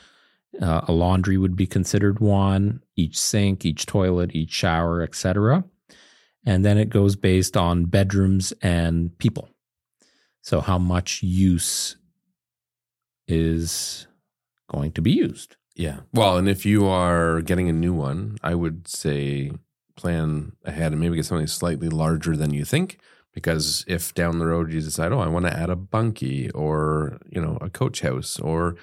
uh, 0.61 0.82
a 0.88 0.92
laundry 0.92 1.37
would 1.37 1.56
be 1.56 1.66
considered 1.66 2.20
one, 2.20 2.82
each 2.96 3.18
sink, 3.18 3.64
each 3.64 3.87
toilet, 3.87 4.35
each 4.35 4.50
shower, 4.50 5.02
etc. 5.02 5.64
And 6.44 6.64
then 6.64 6.78
it 6.78 6.90
goes 6.90 7.16
based 7.16 7.56
on 7.56 7.87
bedrooms 7.87 8.52
and 8.62 9.16
people. 9.18 9.49
So 10.42 10.61
how 10.61 10.78
much 10.78 11.23
use 11.23 11.96
is 13.26 14.06
going 14.68 14.92
to 14.92 15.02
be 15.02 15.11
used. 15.11 15.56
Yeah. 15.75 16.00
Well, 16.12 16.38
and 16.38 16.49
if 16.49 16.64
you 16.64 16.87
are 16.87 17.42
getting 17.42 17.68
a 17.68 17.73
new 17.73 17.92
one, 17.92 18.38
I 18.42 18.54
would 18.54 18.88
say 18.88 19.52
plan 19.96 20.52
ahead 20.64 20.92
and 20.92 21.00
maybe 21.00 21.16
get 21.16 21.26
something 21.26 21.46
slightly 21.46 21.88
larger 21.88 22.37
than 22.37 22.52
you 22.54 22.64
think. 22.64 22.99
Because 23.37 23.85
if 23.87 24.14
down 24.14 24.38
the 24.38 24.47
road 24.47 24.73
you 24.73 24.81
decide, 24.81 25.12
oh, 25.12 25.21
I 25.21 25.28
want 25.28 25.45
to 25.45 25.55
add 25.55 25.69
a 25.69 25.76
bunkie 25.76 26.50
or, 26.52 27.19
you 27.28 27.38
know, 27.38 27.59
a 27.61 27.69
coach 27.69 28.00
house 28.00 28.40
or 28.40 28.76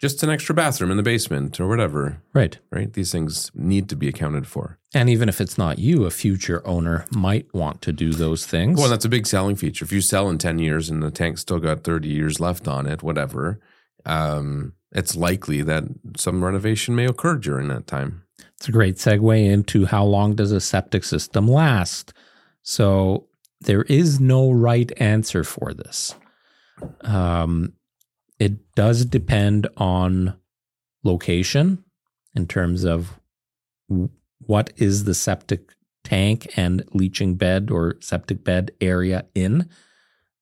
just 0.00 0.24
an 0.24 0.28
extra 0.28 0.56
bathroom 0.56 0.90
in 0.90 0.96
the 0.96 1.04
basement 1.04 1.60
or 1.60 1.68
whatever, 1.68 2.20
Right. 2.34 2.58
right? 2.72 2.92
These 2.92 3.12
things 3.12 3.52
need 3.54 3.88
to 3.90 3.94
be 3.94 4.08
accounted 4.08 4.48
for. 4.48 4.80
And 4.92 5.08
even 5.08 5.28
if 5.28 5.40
it's 5.40 5.56
not 5.56 5.78
you, 5.78 6.04
a 6.04 6.10
future 6.10 6.66
owner 6.66 7.04
might 7.12 7.46
want 7.54 7.80
to 7.82 7.92
do 7.92 8.10
those 8.12 8.44
things. 8.44 8.80
Well, 8.80 8.90
that's 8.90 9.04
a 9.04 9.08
big 9.08 9.24
selling 9.28 9.54
feature. 9.54 9.84
If 9.84 9.92
you 9.92 10.00
sell 10.00 10.28
in 10.28 10.38
10 10.38 10.58
years 10.58 10.90
and 10.90 11.00
the 11.00 11.12
tank's 11.12 11.42
still 11.42 11.60
got 11.60 11.84
30 11.84 12.08
years 12.08 12.40
left 12.40 12.66
on 12.66 12.88
it, 12.88 13.04
whatever, 13.04 13.60
um, 14.04 14.72
it's 14.90 15.14
likely 15.14 15.62
that 15.62 15.84
some 16.16 16.44
renovation 16.44 16.96
may 16.96 17.06
occur 17.06 17.36
during 17.36 17.68
that 17.68 17.86
time. 17.86 18.24
It's 18.56 18.68
a 18.68 18.72
great 18.72 18.96
segue 18.96 19.46
into 19.48 19.86
how 19.86 20.04
long 20.04 20.34
does 20.34 20.50
a 20.50 20.60
septic 20.60 21.04
system 21.04 21.46
last? 21.46 22.12
So 22.62 23.28
there 23.64 23.82
is 23.82 24.20
no 24.20 24.50
right 24.50 24.90
answer 24.98 25.44
for 25.44 25.72
this. 25.72 26.14
Um, 27.02 27.74
it 28.38 28.74
does 28.74 29.04
depend 29.04 29.68
on 29.76 30.36
location 31.04 31.84
in 32.34 32.46
terms 32.46 32.84
of 32.84 33.18
what 34.46 34.72
is 34.76 35.04
the 35.04 35.14
septic 35.14 35.74
tank 36.02 36.52
and 36.56 36.84
leaching 36.92 37.36
bed 37.36 37.70
or 37.70 37.96
septic 38.00 38.42
bed 38.42 38.72
area 38.80 39.26
in, 39.34 39.68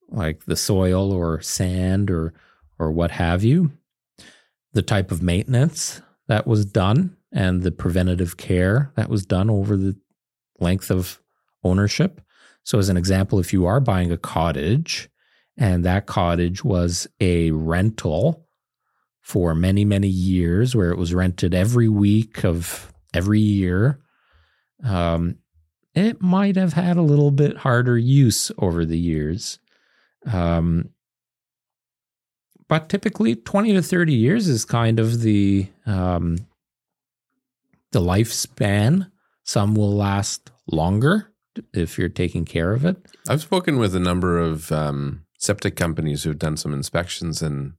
like 0.08 0.44
the 0.46 0.56
soil 0.56 1.12
or 1.12 1.40
sand 1.40 2.10
or 2.10 2.32
or 2.78 2.90
what 2.90 3.10
have 3.10 3.44
you. 3.44 3.72
The 4.72 4.82
type 4.82 5.10
of 5.10 5.22
maintenance 5.22 6.00
that 6.28 6.46
was 6.46 6.64
done 6.64 7.16
and 7.32 7.62
the 7.62 7.72
preventative 7.72 8.36
care 8.36 8.92
that 8.96 9.10
was 9.10 9.26
done 9.26 9.50
over 9.50 9.76
the 9.76 9.96
length 10.58 10.90
of 10.90 11.20
ownership. 11.62 12.20
So, 12.62 12.78
as 12.78 12.88
an 12.88 12.96
example, 12.96 13.38
if 13.38 13.52
you 13.52 13.66
are 13.66 13.80
buying 13.80 14.12
a 14.12 14.16
cottage 14.16 15.08
and 15.56 15.84
that 15.84 16.06
cottage 16.06 16.64
was 16.64 17.06
a 17.20 17.50
rental 17.50 18.46
for 19.20 19.54
many, 19.54 19.84
many 19.84 20.08
years, 20.08 20.74
where 20.74 20.90
it 20.90 20.98
was 20.98 21.14
rented 21.14 21.54
every 21.54 21.88
week 21.88 22.44
of 22.44 22.92
every 23.14 23.40
year, 23.40 24.00
um, 24.84 25.36
it 25.94 26.22
might 26.22 26.56
have 26.56 26.72
had 26.72 26.96
a 26.96 27.02
little 27.02 27.30
bit 27.30 27.58
harder 27.58 27.98
use 27.98 28.50
over 28.58 28.84
the 28.84 28.98
years. 28.98 29.58
Um, 30.30 30.90
but 32.68 32.88
typically 32.88 33.34
20 33.34 33.72
to 33.72 33.82
30 33.82 34.14
years 34.14 34.46
is 34.46 34.64
kind 34.64 35.00
of 35.00 35.22
the 35.22 35.66
um, 35.86 36.38
the 37.90 38.00
lifespan 38.00 39.10
some 39.42 39.74
will 39.74 39.94
last 39.94 40.52
longer 40.70 41.29
if 41.74 41.98
you're 41.98 42.08
taking 42.08 42.44
care 42.44 42.72
of 42.72 42.84
it 42.84 42.96
I've 43.28 43.42
spoken 43.42 43.78
with 43.78 43.94
a 43.94 44.00
number 44.00 44.38
of 44.38 44.70
um, 44.72 45.24
septic 45.38 45.76
companies 45.76 46.22
who've 46.24 46.38
done 46.38 46.56
some 46.56 46.72
inspections, 46.74 47.42
and 47.42 47.74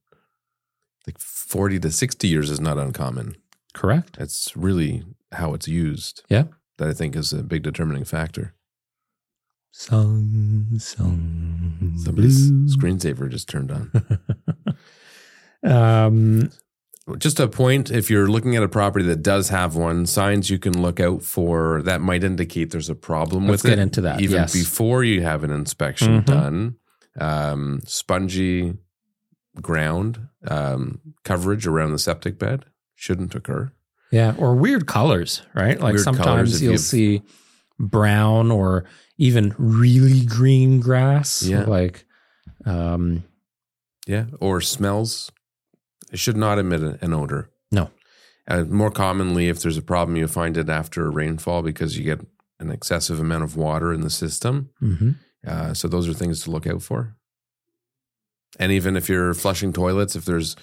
like 1.07 1.17
40 1.19 1.79
to 1.79 1.91
60 1.91 2.27
years 2.27 2.49
is 2.49 2.59
not 2.59 2.77
uncommon. 2.77 3.35
correct 3.73 4.17
It's 4.19 4.55
really 4.55 5.03
how 5.31 5.53
it's 5.53 5.67
used 5.67 6.23
yeah 6.29 6.43
that 6.77 6.89
I 6.89 6.93
think 6.93 7.15
is 7.15 7.31
a 7.33 7.43
big 7.43 7.63
determining 7.63 8.03
factor. 8.05 8.53
song 9.71 10.67
song 10.79 11.93
Somebody's 11.97 12.51
blue. 12.51 12.67
screensaver 12.67 13.29
just 13.29 13.47
turned 13.49 13.71
on. 13.71 13.91
um 15.63 16.49
just 17.17 17.39
a 17.39 17.47
point 17.47 17.91
if 17.91 18.09
you're 18.09 18.27
looking 18.27 18.55
at 18.55 18.63
a 18.63 18.69
property 18.69 19.05
that 19.05 19.23
does 19.23 19.49
have 19.49 19.75
one, 19.75 20.05
signs 20.05 20.49
you 20.49 20.59
can 20.59 20.81
look 20.81 20.99
out 20.99 21.23
for 21.23 21.81
that 21.83 22.01
might 22.01 22.23
indicate 22.23 22.71
there's 22.71 22.89
a 22.89 22.95
problem 22.95 23.47
Let's 23.47 23.63
with 23.63 23.71
get 23.71 23.79
it. 23.79 23.81
into 23.81 24.01
that, 24.01 24.21
Even 24.21 24.35
yes. 24.41 24.53
before 24.53 25.03
you 25.03 25.21
have 25.23 25.43
an 25.43 25.51
inspection 25.51 26.21
Mhm. 26.21 26.25
done. 26.25 26.75
Um, 27.19 27.81
spongy 27.85 28.75
ground 29.61 30.27
um, 30.47 31.01
coverage 31.25 31.67
around 31.67 31.91
the 31.91 31.99
septic 31.99 32.39
bed 32.39 32.65
shouldn't 32.95 33.35
occur. 33.35 33.71
Yeah, 34.11 34.33
or 34.37 34.55
weird 34.55 34.87
colors, 34.87 35.41
right? 35.53 35.79
Like 35.79 35.93
Weird 35.93 36.03
sometimes 36.03 36.61
you'll 36.61 36.77
see 36.77 37.21
brown 37.79 38.51
or 38.51 38.85
even 39.17 39.53
really 39.57 40.25
green 40.25 40.79
grass. 40.79 41.43
Yeah. 41.43 41.63
Like, 41.63 42.05
um, 42.65 43.23
Yeah, 44.07 44.25
or 44.39 44.61
smells. 44.61 45.31
It 46.11 46.19
should 46.19 46.37
not 46.37 46.59
emit 46.59 46.81
an 47.01 47.13
odor. 47.13 47.49
No. 47.71 47.89
Uh, 48.47 48.63
more 48.65 48.91
commonly, 48.91 49.49
if 49.49 49.61
there's 49.61 49.77
a 49.77 49.81
problem, 49.81 50.17
you 50.17 50.27
find 50.27 50.57
it 50.57 50.69
after 50.69 51.05
a 51.05 51.09
rainfall 51.09 51.61
because 51.61 51.97
you 51.97 52.03
get 52.03 52.19
an 52.59 52.69
excessive 52.69 53.19
amount 53.19 53.43
of 53.43 53.55
water 53.55 53.93
in 53.93 54.01
the 54.01 54.09
system. 54.09 54.69
mhm. 54.81 55.15
Uh, 55.45 55.73
so 55.73 55.87
those 55.87 56.07
are 56.07 56.13
things 56.13 56.41
to 56.43 56.51
look 56.51 56.67
out 56.67 56.83
for. 56.83 57.15
And 58.59 58.71
even 58.71 58.95
if 58.95 59.09
you're 59.09 59.33
flushing 59.33 59.73
toilets, 59.73 60.15
if 60.15 60.25
there's 60.25 60.55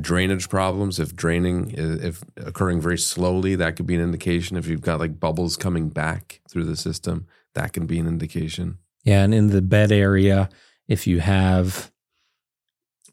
drainage 0.00 0.48
problems, 0.48 0.98
if 0.98 1.14
draining 1.14 1.70
is 1.72 2.02
if 2.02 2.24
occurring 2.36 2.80
very 2.80 2.96
slowly, 2.98 3.54
that 3.56 3.76
could 3.76 3.86
be 3.86 3.94
an 3.96 4.00
indication. 4.00 4.56
If 4.56 4.66
you've 4.66 4.80
got 4.80 4.98
like 5.00 5.20
bubbles 5.20 5.56
coming 5.56 5.90
back 5.90 6.40
through 6.48 6.64
the 6.64 6.76
system, 6.76 7.26
that 7.54 7.72
can 7.72 7.86
be 7.86 7.98
an 7.98 8.06
indication. 8.06 8.78
yeah, 9.04 9.22
and 9.22 9.34
in 9.34 9.48
the 9.48 9.62
bed 9.62 9.92
area, 9.92 10.48
if 10.88 11.06
you 11.06 11.20
have 11.20 11.92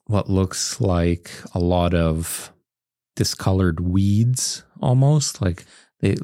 what 0.05 0.29
looks 0.29 0.81
like 0.81 1.31
a 1.53 1.60
lot 1.60 1.93
of 1.93 2.51
discolored 3.15 3.79
weeds, 3.79 4.63
almost 4.81 5.41
like 5.41 5.65
they 6.00 6.15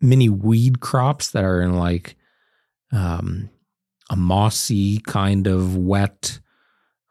mini 0.00 0.28
weed 0.28 0.80
crops 0.80 1.30
that 1.30 1.44
are 1.44 1.62
in 1.62 1.74
like 1.76 2.16
um, 2.92 3.50
a 4.10 4.16
mossy 4.16 4.98
kind 4.98 5.46
of 5.46 5.76
wet. 5.76 6.40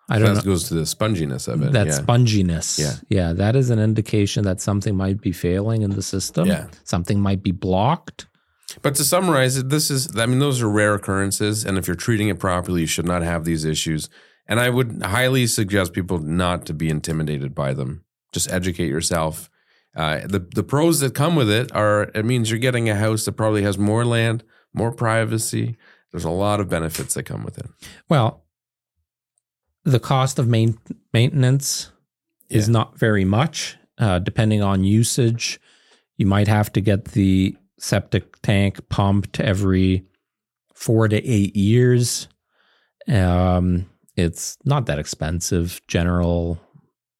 I 0.09 0.19
don't 0.19 0.29
know. 0.29 0.35
that 0.35 0.45
goes 0.45 0.67
to 0.67 0.73
the 0.73 0.81
sponginess 0.81 1.47
of 1.47 1.63
it. 1.63 1.71
that 1.71 1.87
yeah. 1.87 1.93
sponginess. 1.93 2.77
Yeah. 2.77 2.93
Yeah. 3.09 3.33
That 3.33 3.55
is 3.55 3.69
an 3.69 3.79
indication 3.79 4.43
that 4.43 4.61
something 4.61 4.95
might 4.95 5.21
be 5.21 5.31
failing 5.31 5.81
in 5.81 5.91
the 5.91 6.01
system. 6.01 6.47
Yeah. 6.47 6.67
Something 6.83 7.19
might 7.19 7.41
be 7.41 7.51
blocked. 7.51 8.27
But 8.81 8.95
to 8.95 9.03
summarize 9.03 9.57
it, 9.57 9.69
this 9.69 9.89
is, 9.89 10.09
I 10.17 10.25
mean, 10.25 10.39
those 10.39 10.61
are 10.61 10.69
rare 10.69 10.93
occurrences. 10.93 11.63
And 11.63 11.77
if 11.77 11.87
you're 11.87 11.95
treating 11.95 12.27
it 12.27 12.39
properly, 12.39 12.81
you 12.81 12.87
should 12.87 13.05
not 13.05 13.21
have 13.21 13.45
these 13.45 13.65
issues. 13.65 14.09
And 14.47 14.59
I 14.59 14.69
would 14.69 15.01
highly 15.03 15.47
suggest 15.47 15.93
people 15.93 16.19
not 16.19 16.65
to 16.65 16.73
be 16.73 16.89
intimidated 16.89 17.55
by 17.55 17.73
them. 17.73 18.03
Just 18.31 18.51
educate 18.51 18.89
yourself. 18.89 19.49
Uh, 19.95 20.21
the, 20.25 20.39
the 20.39 20.63
pros 20.63 20.99
that 20.99 21.13
come 21.13 21.35
with 21.35 21.49
it 21.49 21.73
are 21.73 22.11
it 22.15 22.25
means 22.25 22.49
you're 22.49 22.59
getting 22.59 22.89
a 22.89 22.95
house 22.95 23.25
that 23.25 23.33
probably 23.33 23.61
has 23.61 23.77
more 23.77 24.03
land, 24.03 24.43
more 24.73 24.91
privacy. 24.91 25.77
There's 26.11 26.23
a 26.25 26.29
lot 26.29 26.59
of 26.59 26.69
benefits 26.69 27.13
that 27.13 27.23
come 27.23 27.43
with 27.43 27.57
it. 27.57 27.67
Well, 28.09 28.43
the 29.83 29.99
cost 29.99 30.39
of 30.39 30.47
main, 30.47 30.77
maintenance 31.13 31.91
is 32.49 32.69
not 32.69 32.97
very 32.97 33.25
much, 33.25 33.77
uh, 33.97 34.19
depending 34.19 34.61
on 34.61 34.83
usage. 34.83 35.59
You 36.17 36.25
might 36.25 36.47
have 36.47 36.71
to 36.73 36.81
get 36.81 37.05
the 37.05 37.55
septic 37.79 38.41
tank 38.41 38.89
pumped 38.89 39.39
every 39.39 40.05
four 40.73 41.07
to 41.07 41.17
eight 41.17 41.55
years. 41.55 42.27
Um, 43.07 43.87
it's 44.15 44.57
not 44.63 44.85
that 44.85 44.99
expensive. 44.99 45.81
General 45.87 46.59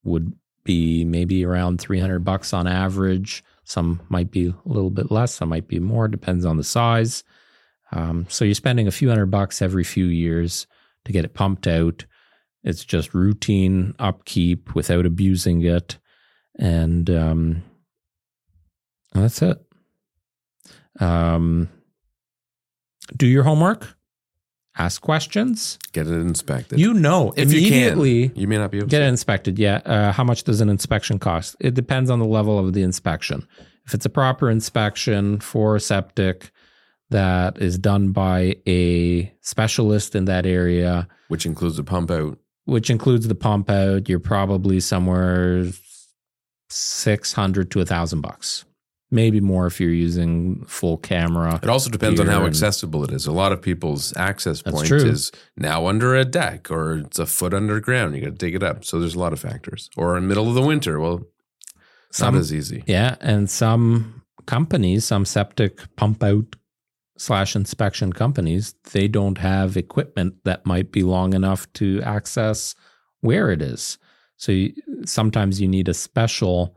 would 0.04 0.32
be 0.64 1.04
maybe 1.04 1.44
around 1.44 1.80
300 1.80 2.24
bucks 2.24 2.52
on 2.52 2.66
average. 2.66 3.44
Some 3.64 4.00
might 4.08 4.30
be 4.30 4.48
a 4.48 4.68
little 4.68 4.90
bit 4.90 5.10
less, 5.10 5.34
some 5.34 5.48
might 5.48 5.68
be 5.68 5.78
more, 5.78 6.08
depends 6.08 6.44
on 6.44 6.56
the 6.56 6.64
size. 6.64 7.24
Um, 7.92 8.26
so 8.28 8.44
you're 8.44 8.54
spending 8.54 8.86
a 8.86 8.92
few 8.92 9.08
hundred 9.08 9.26
bucks 9.26 9.62
every 9.62 9.84
few 9.84 10.06
years 10.06 10.66
to 11.04 11.12
get 11.12 11.24
it 11.24 11.34
pumped 11.34 11.66
out. 11.66 12.04
It's 12.62 12.84
just 12.84 13.14
routine 13.14 13.94
upkeep 13.98 14.74
without 14.74 15.06
abusing 15.06 15.62
it. 15.62 15.98
And 16.58 17.08
um, 17.10 17.62
that's 19.12 19.42
it. 19.42 19.58
Um, 21.00 21.68
do 23.16 23.26
your 23.26 23.42
homework, 23.42 23.96
ask 24.76 25.00
questions. 25.02 25.78
Get 25.92 26.06
it 26.06 26.12
inspected. 26.14 26.78
You 26.80 26.94
know 26.94 27.32
if 27.36 27.52
you 27.52 27.58
immediately 27.58 28.28
can, 28.30 28.40
you 28.40 28.48
may 28.48 28.58
not 28.58 28.70
be 28.70 28.78
able 28.78 28.88
get 28.88 28.98
to. 29.00 29.04
it 29.04 29.08
inspected. 29.08 29.58
Yeah. 29.58 29.80
Uh, 29.84 30.12
how 30.12 30.24
much 30.24 30.44
does 30.44 30.60
an 30.60 30.68
inspection 30.68 31.18
cost? 31.18 31.56
It 31.60 31.74
depends 31.74 32.10
on 32.10 32.18
the 32.18 32.26
level 32.26 32.58
of 32.58 32.72
the 32.72 32.82
inspection. 32.82 33.46
If 33.86 33.94
it's 33.94 34.06
a 34.06 34.10
proper 34.10 34.50
inspection 34.50 35.40
for 35.40 35.78
septic 35.78 36.50
that 37.10 37.58
is 37.58 37.78
done 37.78 38.12
by 38.12 38.56
a 38.66 39.32
specialist 39.42 40.14
in 40.14 40.24
that 40.24 40.46
area, 40.46 41.06
which 41.28 41.44
includes 41.46 41.76
the 41.76 41.84
pump 41.84 42.10
out. 42.10 42.38
which 42.64 42.88
includes 42.90 43.28
the 43.28 43.34
pump 43.34 43.68
out, 43.70 44.08
you're 44.08 44.18
probably 44.20 44.80
somewhere 44.80 45.66
600 46.70 47.70
to 47.70 47.80
a 47.80 47.84
thousand 47.84 48.20
bucks. 48.22 48.64
Maybe 49.14 49.40
more 49.40 49.66
if 49.66 49.80
you're 49.80 49.90
using 49.90 50.64
full 50.66 50.96
camera. 50.98 51.60
It 51.62 51.68
also 51.68 51.88
depends 51.88 52.18
on 52.18 52.26
how 52.26 52.46
accessible 52.46 53.04
it 53.04 53.12
is. 53.12 53.26
A 53.26 53.32
lot 53.32 53.52
of 53.52 53.62
people's 53.62 54.14
access 54.16 54.60
point 54.60 54.90
is 54.90 55.30
now 55.56 55.86
under 55.86 56.16
a 56.16 56.24
deck 56.24 56.68
or 56.68 56.98
it's 56.98 57.20
a 57.20 57.26
foot 57.26 57.54
underground. 57.54 58.16
You 58.16 58.22
got 58.22 58.26
to 58.26 58.32
dig 58.32 58.56
it 58.56 58.64
up. 58.64 58.84
So 58.84 58.98
there's 58.98 59.14
a 59.14 59.20
lot 59.20 59.32
of 59.32 59.38
factors. 59.38 59.88
Or 59.96 60.16
in 60.16 60.24
the 60.24 60.28
middle 60.28 60.48
of 60.48 60.54
the 60.54 60.62
winter, 60.62 60.98
well, 60.98 61.22
Some- 62.10 62.34
not 62.34 62.40
as 62.40 62.52
easy. 62.52 62.82
Yeah, 62.88 63.14
and 63.20 63.48
some 63.48 64.22
companies, 64.46 65.04
some 65.04 65.24
septic 65.24 65.78
pump 65.94 66.24
out 66.24 66.56
slash 67.16 67.54
inspection 67.54 68.12
companies, 68.12 68.74
they 68.92 69.06
don't 69.06 69.38
have 69.38 69.76
equipment 69.76 70.34
that 70.42 70.66
might 70.66 70.90
be 70.90 71.04
long 71.04 71.34
enough 71.34 71.72
to 71.74 72.02
access 72.02 72.74
where 73.20 73.52
it 73.52 73.62
is. 73.62 73.96
So 74.36 74.50
you, 74.50 74.74
sometimes 75.06 75.60
you 75.60 75.68
need 75.68 75.88
a 75.88 75.94
special 75.94 76.76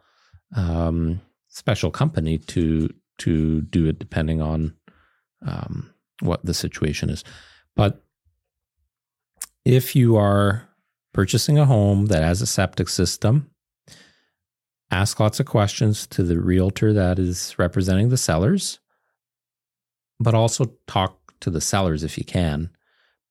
um, 0.56 1.20
special 1.58 1.92
company 1.92 2.38
to 2.38 2.90
to 3.18 3.62
do 3.62 3.88
it, 3.88 3.98
depending 3.98 4.42
on 4.42 4.76
um, 5.46 5.92
what 6.22 6.46
the 6.46 6.54
situation 6.54 7.10
is. 7.10 7.24
But 7.76 8.04
if 9.66 9.96
you 9.96 10.18
are 10.18 10.70
purchasing 11.14 11.58
a 11.58 11.66
home 11.66 12.06
that 12.08 12.22
has 12.22 12.44
a 12.44 12.46
septic 12.46 12.90
system, 12.90 13.50
ask 14.92 15.20
lots 15.20 15.40
of 15.40 15.48
questions 15.48 16.06
to 16.08 16.22
the 16.22 16.40
realtor 16.40 16.94
that 16.94 17.18
is 17.18 17.56
representing 17.58 18.10
the 18.10 18.18
sellers, 18.18 18.80
but 20.20 20.36
also 20.36 20.74
talk 20.86 21.34
to 21.40 21.50
the 21.50 21.62
sellers 21.62 22.04
if 22.04 22.20
you 22.20 22.24
can, 22.24 22.70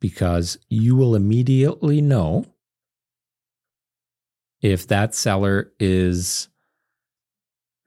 because 0.00 0.58
you 0.68 0.96
will 0.96 1.14
immediately 1.14 2.00
know 2.00 2.44
if 4.62 4.88
that 4.88 5.14
seller 5.14 5.70
is 5.78 6.48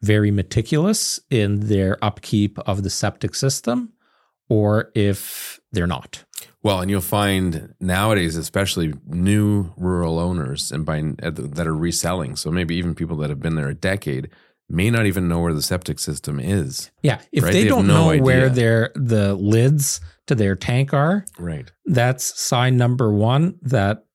very 0.01 0.31
meticulous 0.31 1.19
in 1.29 1.67
their 1.67 1.97
upkeep 2.03 2.57
of 2.59 2.83
the 2.83 2.89
septic 2.89 3.35
system 3.35 3.93
or 4.49 4.91
if 4.95 5.59
they're 5.71 5.87
not. 5.87 6.23
Well, 6.63 6.81
and 6.81 6.89
you'll 6.91 7.01
find 7.01 7.73
nowadays, 7.79 8.35
especially 8.35 8.93
new 9.05 9.71
rural 9.77 10.19
owners 10.19 10.71
and 10.71 10.85
by 10.85 10.99
uh, 11.23 11.31
that 11.33 11.67
are 11.67 11.75
reselling. 11.75 12.35
So 12.35 12.51
maybe 12.51 12.75
even 12.75 12.95
people 12.95 13.15
that 13.17 13.29
have 13.29 13.39
been 13.39 13.55
there 13.55 13.69
a 13.69 13.75
decade 13.75 14.29
may 14.69 14.89
not 14.89 15.05
even 15.05 15.27
know 15.27 15.39
where 15.39 15.53
the 15.53 15.61
septic 15.61 15.99
system 15.99 16.39
is. 16.39 16.91
Yeah, 17.01 17.19
if 17.31 17.43
Right, 17.43 17.53
they, 17.53 17.63
they 17.63 17.69
don't 17.69 17.87
no 17.87 18.13
know 18.13 18.23
where 18.23 18.49
their 18.49 18.91
the 18.95 19.33
lids 19.35 19.99
to 20.27 20.35
their 20.35 20.55
tank 20.55 20.93
are, 20.93 21.25
Right. 21.39 21.71
that's 21.85 22.39
sign 22.39 22.77
number 22.77 23.11
1 23.11 23.59
that 23.63 24.05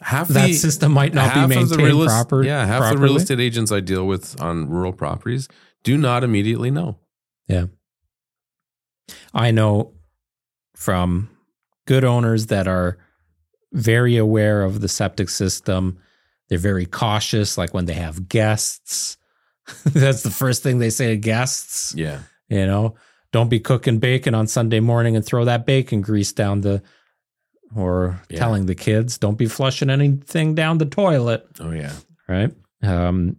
Half 0.00 0.28
that 0.28 0.46
the, 0.46 0.52
system 0.54 0.92
might 0.92 1.12
not 1.12 1.34
be 1.34 1.40
half 1.40 1.44
of 1.44 1.68
the 1.68 1.76
maintained 1.76 1.82
real 1.82 2.06
proper. 2.06 2.42
Yeah, 2.42 2.64
half 2.64 2.80
properly. 2.80 2.96
the 2.96 3.02
real 3.02 3.16
estate 3.16 3.40
agents 3.40 3.70
I 3.70 3.80
deal 3.80 4.06
with 4.06 4.40
on 4.40 4.68
rural 4.68 4.92
properties 4.92 5.48
do 5.84 5.96
not 5.98 6.24
immediately 6.24 6.70
know. 6.70 6.98
Yeah, 7.46 7.66
I 9.34 9.50
know 9.50 9.92
from 10.74 11.28
good 11.86 12.04
owners 12.04 12.46
that 12.46 12.66
are 12.66 12.98
very 13.72 14.16
aware 14.16 14.62
of 14.62 14.80
the 14.80 14.88
septic 14.88 15.28
system. 15.28 15.98
They're 16.48 16.58
very 16.58 16.86
cautious, 16.86 17.56
like 17.56 17.72
when 17.72 17.86
they 17.86 17.94
have 17.94 18.28
guests. 18.28 19.16
That's 19.84 20.22
the 20.22 20.30
first 20.30 20.62
thing 20.62 20.78
they 20.78 20.90
say 20.90 21.08
to 21.08 21.16
guests. 21.16 21.94
Yeah. 21.96 22.20
You 22.48 22.66
know, 22.66 22.94
don't 23.32 23.48
be 23.48 23.60
cooking 23.60 23.98
bacon 23.98 24.34
on 24.34 24.46
Sunday 24.46 24.80
morning 24.80 25.16
and 25.16 25.24
throw 25.24 25.44
that 25.46 25.64
bacon 25.64 26.02
grease 26.02 26.32
down 26.32 26.60
the, 26.60 26.82
or 27.76 28.20
Yeah. 28.30 28.38
telling 28.38 28.66
the 28.66 28.74
kids, 28.74 29.18
don't 29.18 29.38
be 29.38 29.46
flushing 29.46 29.90
anything 29.90 30.54
down 30.54 30.78
the 30.78 30.86
toilet 30.86 31.46
Oh 31.60 31.70
yeah. 31.70 31.92
right? 32.28 32.52
Um, 32.82 33.36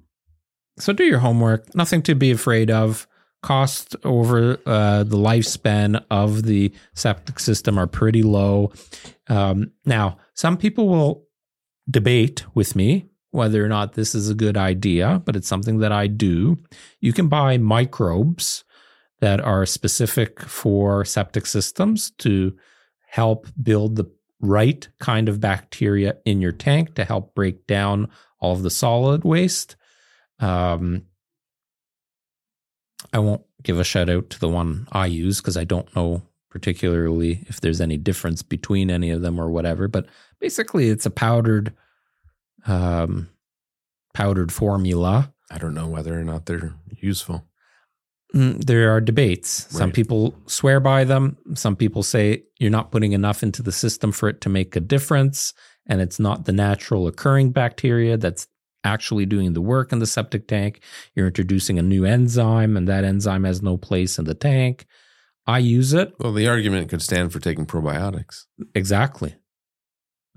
so 0.80 0.93
do 0.93 1.04
your 1.04 1.19
homework. 1.19 1.74
Nothing 1.76 2.02
to 2.04 2.15
be 2.15 2.32
afraid 2.32 2.72
of. 2.72 3.08
Cost 3.41 3.96
over 4.06 4.58
uh, 4.65 5.04
the 5.04 5.17
lifespan 5.17 6.02
of 6.10 6.43
the 6.43 6.74
septic 6.96 7.39
system 7.39 7.78
are 7.78 7.88
pretty 7.88 8.24
low. 8.24 8.72
Um, 9.28 9.72
now, 9.86 10.17
some 10.34 10.56
people 10.56 10.88
will 10.88 11.28
debate 11.89 12.46
with 12.56 12.74
me 12.76 13.10
whether 13.32 13.63
or 13.63 13.67
not 13.67 13.93
this 13.93 14.15
is 14.15 14.30
a 14.30 14.34
good 14.36 14.56
idea, 14.56 15.22
but 15.26 15.36
it's 15.36 15.48
something 15.48 15.80
that 15.80 15.91
I 15.91 16.08
do. 16.08 16.58
You 17.02 17.12
can 17.12 17.28
buy 17.28 17.58
microbes 17.58 18.63
that 19.19 19.41
are 19.41 19.65
specific 19.65 20.39
for 20.41 21.04
septic 21.04 21.46
systems 21.46 22.12
to 22.19 22.56
help 23.10 23.48
build 23.62 23.96
the 23.98 24.06
right 24.44 24.88
kind 25.00 25.30
of 25.30 25.40
bacteria 25.40 26.18
in 26.26 26.42
your 26.42 26.52
tank 26.52 26.94
to 26.96 27.06
help 27.06 27.34
break 27.34 27.66
down 27.66 28.10
all 28.40 28.54
of 28.54 28.62
the 28.62 28.70
solid 28.70 29.24
waste. 29.24 29.76
Um, 30.40 31.06
I 33.14 33.20
won't 33.20 33.44
give 33.64 33.80
a 33.80 33.84
shout 33.84 34.10
out 34.10 34.30
to 34.32 34.40
the 34.40 34.50
one 34.50 34.88
I 34.92 35.06
use 35.06 35.40
because 35.40 35.58
I 35.58 35.64
don't 35.64 35.94
know 35.96 36.24
particularly 36.54 37.44
if 37.48 37.62
there's 37.62 37.82
any 37.82 37.98
difference 37.98 38.44
between 38.44 38.92
any 38.92 39.10
of 39.10 39.22
them 39.22 39.40
or 39.40 39.50
whatever. 39.50 39.88
But 39.88 40.06
basically, 40.40 40.90
it's 40.90 41.08
a 41.08 41.10
powdered, 41.10 41.74
um, 42.68 43.28
powdered 44.14 44.52
formula. 44.52 45.34
I 45.50 45.58
don't 45.58 45.74
know 45.74 45.88
whether 45.88 46.18
or 46.18 46.24
not 46.24 46.46
they're 46.46 46.76
useful. 46.90 47.44
Mm, 48.36 48.63
There 48.65 48.91
are 48.93 49.00
debates. 49.02 49.67
Some 49.69 49.91
people 49.91 50.34
swear 50.48 50.80
by 50.80 51.04
them. 51.04 51.38
Some 51.54 51.76
people 51.76 52.02
say 52.04 52.43
you're 52.60 52.72
not 52.72 52.91
putting 52.91 53.13
enough 53.13 53.43
into 53.43 53.62
the 53.62 53.72
system 53.72 54.12
for 54.12 54.28
it 54.30 54.41
to 54.41 54.50
make 54.50 54.76
a 54.76 54.80
difference. 54.80 55.54
And 55.86 56.02
it's 56.02 56.19
not 56.19 56.46
the 56.46 56.52
natural 56.54 57.08
occurring 57.08 57.52
bacteria 57.52 58.17
that's 58.17 58.48
actually 58.86 59.26
doing 59.26 59.54
the 59.54 59.62
work 59.62 59.91
in 59.91 60.00
the 60.00 60.08
septic 60.08 60.48
tank. 60.48 60.82
You're 61.15 61.28
introducing 61.28 61.78
a 61.78 61.82
new 61.84 62.06
enzyme, 62.06 62.76
and 62.78 62.88
that 62.88 63.04
enzyme 63.04 63.43
has 63.43 63.62
no 63.62 63.78
place 63.78 64.17
in 64.17 64.26
the 64.26 64.34
tank. 64.34 64.86
I 65.46 65.60
use 65.60 65.93
it 65.93 66.13
Well, 66.19 66.32
the 66.34 66.48
argument 66.48 66.89
could 66.89 67.02
stand 67.02 67.34
for 67.34 67.39
taking 67.39 67.65
probiotics. 67.65 68.46
exactly. 68.74 69.36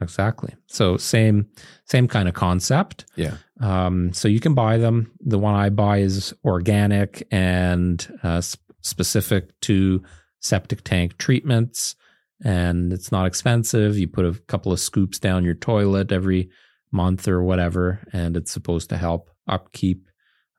Exactly. 0.00 0.54
So 0.66 0.96
same 0.96 1.48
same 1.84 2.06
kind 2.06 2.28
of 2.28 2.34
concept. 2.34 3.06
Yeah. 3.16 3.36
Um, 3.60 4.12
so 4.12 4.28
you 4.28 4.40
can 4.40 4.54
buy 4.54 4.76
them. 4.76 5.12
The 5.20 5.38
one 5.38 5.54
I 5.54 5.70
buy 5.70 5.98
is 5.98 6.34
organic 6.44 7.26
and 7.30 8.06
uh, 8.22 8.40
sp- 8.44 8.60
specific 8.82 9.58
to 9.62 10.02
septic 10.40 10.84
tank 10.84 11.16
treatments, 11.16 11.96
and 12.44 12.92
it's 12.92 13.10
not 13.10 13.26
expensive. 13.26 13.96
You 13.96 14.08
put 14.08 14.26
a 14.26 14.38
couple 14.48 14.70
of 14.70 14.80
scoops 14.80 15.18
down 15.18 15.44
your 15.44 15.54
toilet 15.54 16.12
every 16.12 16.50
month 16.92 17.26
or 17.26 17.42
whatever, 17.42 18.02
and 18.12 18.36
it's 18.36 18.52
supposed 18.52 18.90
to 18.90 18.98
help 18.98 19.30
upkeep 19.48 20.08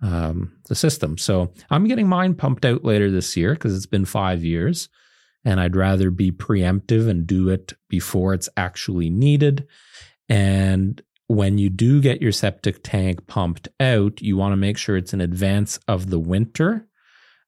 um, 0.02 0.58
the 0.67 0.76
system. 0.76 1.17
So 1.17 1.54
I'm 1.69 1.88
getting 1.88 2.08
mine 2.08 2.36
pumped 2.36 2.65
out 2.65 2.84
later 2.84 3.12
this 3.12 3.36
year 3.38 3.54
because 3.54 3.76
it's 3.76 3.86
been 3.86 4.06
five 4.06 4.43
years, 4.43 4.89
and 5.48 5.62
I'd 5.62 5.78
rather 5.78 6.12
be 6.12 6.30
preemptive 6.30 7.08
and 7.08 7.26
do 7.26 7.48
it 7.48 7.72
before 7.88 8.34
it's 8.34 8.50
actually 8.58 9.10
needed. 9.10 9.66
And 10.28 11.02
when 11.28 11.58
you 11.58 11.70
do 11.70 12.02
get 12.02 12.22
your 12.22 12.34
septic 12.34 12.82
tank 12.84 13.28
pumped 13.28 13.70
out, 13.80 14.22
you 14.22 14.36
want 14.36 14.52
to 14.52 14.58
make 14.58 14.78
sure 14.78 14.98
it's 14.98 15.14
in 15.14 15.22
advance 15.22 15.80
of 15.88 16.10
the 16.10 16.20
winter 16.20 16.86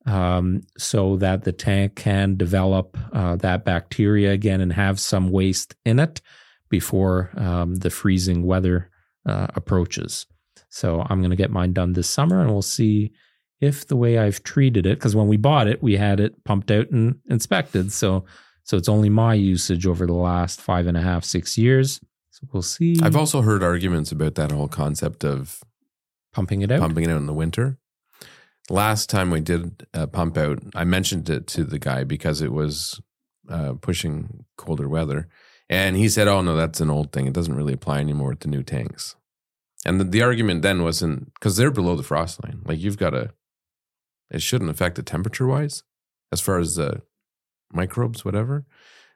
um, 0.05 0.61
so 0.77 1.17
that 1.17 1.43
the 1.43 1.51
tank 1.51 1.97
can 1.97 2.37
develop 2.37 2.97
uh, 3.11 3.35
that 3.35 3.65
bacteria 3.65 4.31
again 4.31 4.61
and 4.61 4.71
have 4.71 4.97
some 4.97 5.29
waste 5.29 5.75
in 5.83 5.99
it 5.99 6.21
before 6.69 7.31
um, 7.35 7.75
the 7.75 7.89
freezing 7.89 8.45
weather 8.45 8.89
uh, 9.25 9.47
approaches. 9.55 10.25
So 10.69 11.05
I'm 11.09 11.19
going 11.19 11.31
to 11.31 11.35
get 11.35 11.51
mine 11.51 11.73
done 11.73 11.91
this 11.91 12.09
summer 12.09 12.39
and 12.39 12.49
we'll 12.49 12.61
see 12.61 13.11
if 13.61 13.87
the 13.87 13.95
way 13.95 14.17
I've 14.17 14.43
treated 14.43 14.85
it, 14.85 14.97
because 14.97 15.15
when 15.15 15.27
we 15.27 15.37
bought 15.37 15.67
it, 15.67 15.83
we 15.83 15.97
had 15.97 16.19
it 16.19 16.43
pumped 16.43 16.71
out 16.71 16.89
and 16.89 17.19
inspected. 17.29 17.91
So 17.91 18.25
so 18.63 18.77
it's 18.77 18.89
only 18.89 19.09
my 19.09 19.33
usage 19.33 19.87
over 19.87 20.05
the 20.05 20.13
last 20.13 20.61
five 20.61 20.85
and 20.85 20.95
a 20.95 21.01
half, 21.01 21.23
six 21.23 21.57
years. 21.57 21.99
So 22.29 22.47
we'll 22.53 22.61
see. 22.61 22.97
I've 23.01 23.15
also 23.15 23.41
heard 23.41 23.63
arguments 23.63 24.11
about 24.11 24.35
that 24.35 24.51
whole 24.51 24.67
concept 24.67 25.25
of 25.25 25.63
pumping 26.33 26.61
it 26.61 26.71
out. 26.71 26.79
pumping 26.79 27.05
it 27.05 27.09
out 27.09 27.17
in 27.17 27.25
the 27.25 27.33
winter. 27.33 27.79
Last 28.69 29.09
time 29.09 29.31
we 29.31 29.41
did 29.41 29.87
a 29.93 30.05
pump 30.05 30.37
out, 30.37 30.59
I 30.75 30.83
mentioned 30.83 31.29
it 31.31 31.47
to 31.47 31.63
the 31.63 31.79
guy 31.79 32.03
because 32.03 32.41
it 32.43 32.51
was 32.51 33.01
uh, 33.49 33.73
pushing 33.81 34.45
colder 34.55 34.87
weather. 34.87 35.27
And 35.67 35.95
he 35.95 36.07
said, 36.07 36.27
Oh, 36.27 36.41
no, 36.41 36.55
that's 36.55 36.79
an 36.79 36.91
old 36.91 37.11
thing. 37.11 37.25
It 37.25 37.33
doesn't 37.33 37.55
really 37.55 37.73
apply 37.73 37.99
anymore 37.99 38.29
with 38.29 38.41
the 38.41 38.49
new 38.49 38.61
tanks. 38.61 39.15
And 39.83 39.99
the, 39.99 40.03
the 40.03 40.21
argument 40.21 40.61
then 40.61 40.83
wasn't 40.83 41.33
because 41.33 41.57
they're 41.57 41.71
below 41.71 41.95
the 41.95 42.03
frost 42.03 42.43
line. 42.43 42.61
Like 42.65 42.79
you've 42.79 42.97
got 42.97 43.11
to, 43.11 43.31
it 44.31 44.41
shouldn't 44.41 44.69
affect 44.69 44.99
it 44.99 45.05
temperature 45.05 45.47
wise 45.47 45.83
as 46.31 46.41
far 46.41 46.59
as 46.59 46.75
the 46.75 47.01
microbes, 47.71 48.23
whatever. 48.23 48.65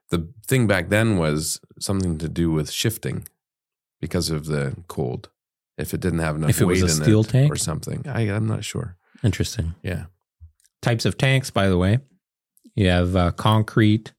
The 0.09 0.27
thing 0.45 0.67
back 0.67 0.89
then 0.89 1.17
was 1.17 1.59
something 1.79 2.17
to 2.19 2.29
do 2.29 2.51
with 2.51 2.69
shifting 2.71 3.27
because 4.01 4.29
of 4.29 4.45
the 4.45 4.75
cold. 4.87 5.29
If 5.77 5.93
it 5.93 6.01
didn't 6.01 6.19
have 6.19 6.35
enough 6.35 6.51
If 6.51 6.61
it 6.61 6.65
was 6.65 6.81
weight 6.83 6.89
a 6.91 6.93
in 6.95 7.01
steel 7.03 7.21
it 7.21 7.29
tank? 7.29 7.51
or 7.51 7.55
something, 7.55 8.05
I, 8.07 8.21
I'm 8.29 8.45
not 8.47 8.63
sure. 8.63 8.95
Interesting. 9.23 9.73
Yeah, 9.81 10.05
Types 10.81 11.05
of 11.05 11.17
tanks, 11.17 11.49
by 11.49 11.67
the 11.69 11.77
way. 11.77 11.99
You 12.75 12.89
have 12.89 13.15
uh, 13.15 13.31
concrete. 13.31 14.11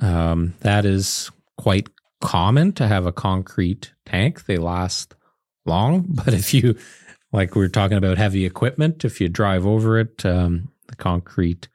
Um, 0.00 0.54
that 0.60 0.84
is 0.84 1.30
quite 1.56 1.88
common 2.20 2.72
to 2.72 2.86
have 2.88 3.06
a 3.06 3.12
concrete 3.12 3.92
tank. 4.04 4.46
They 4.46 4.56
last 4.58 5.14
long, 5.64 6.00
but 6.08 6.34
if 6.34 6.52
you, 6.52 6.76
like 7.32 7.54
we 7.54 7.64
are 7.64 7.68
talking 7.68 7.98
about 7.98 8.18
heavy 8.18 8.44
equipment, 8.46 9.04
if 9.04 9.20
you 9.20 9.28
drive 9.28 9.66
over 9.66 9.98
it, 9.98 10.24
um, 10.24 10.70
the 10.88 10.96
concrete 10.96 11.68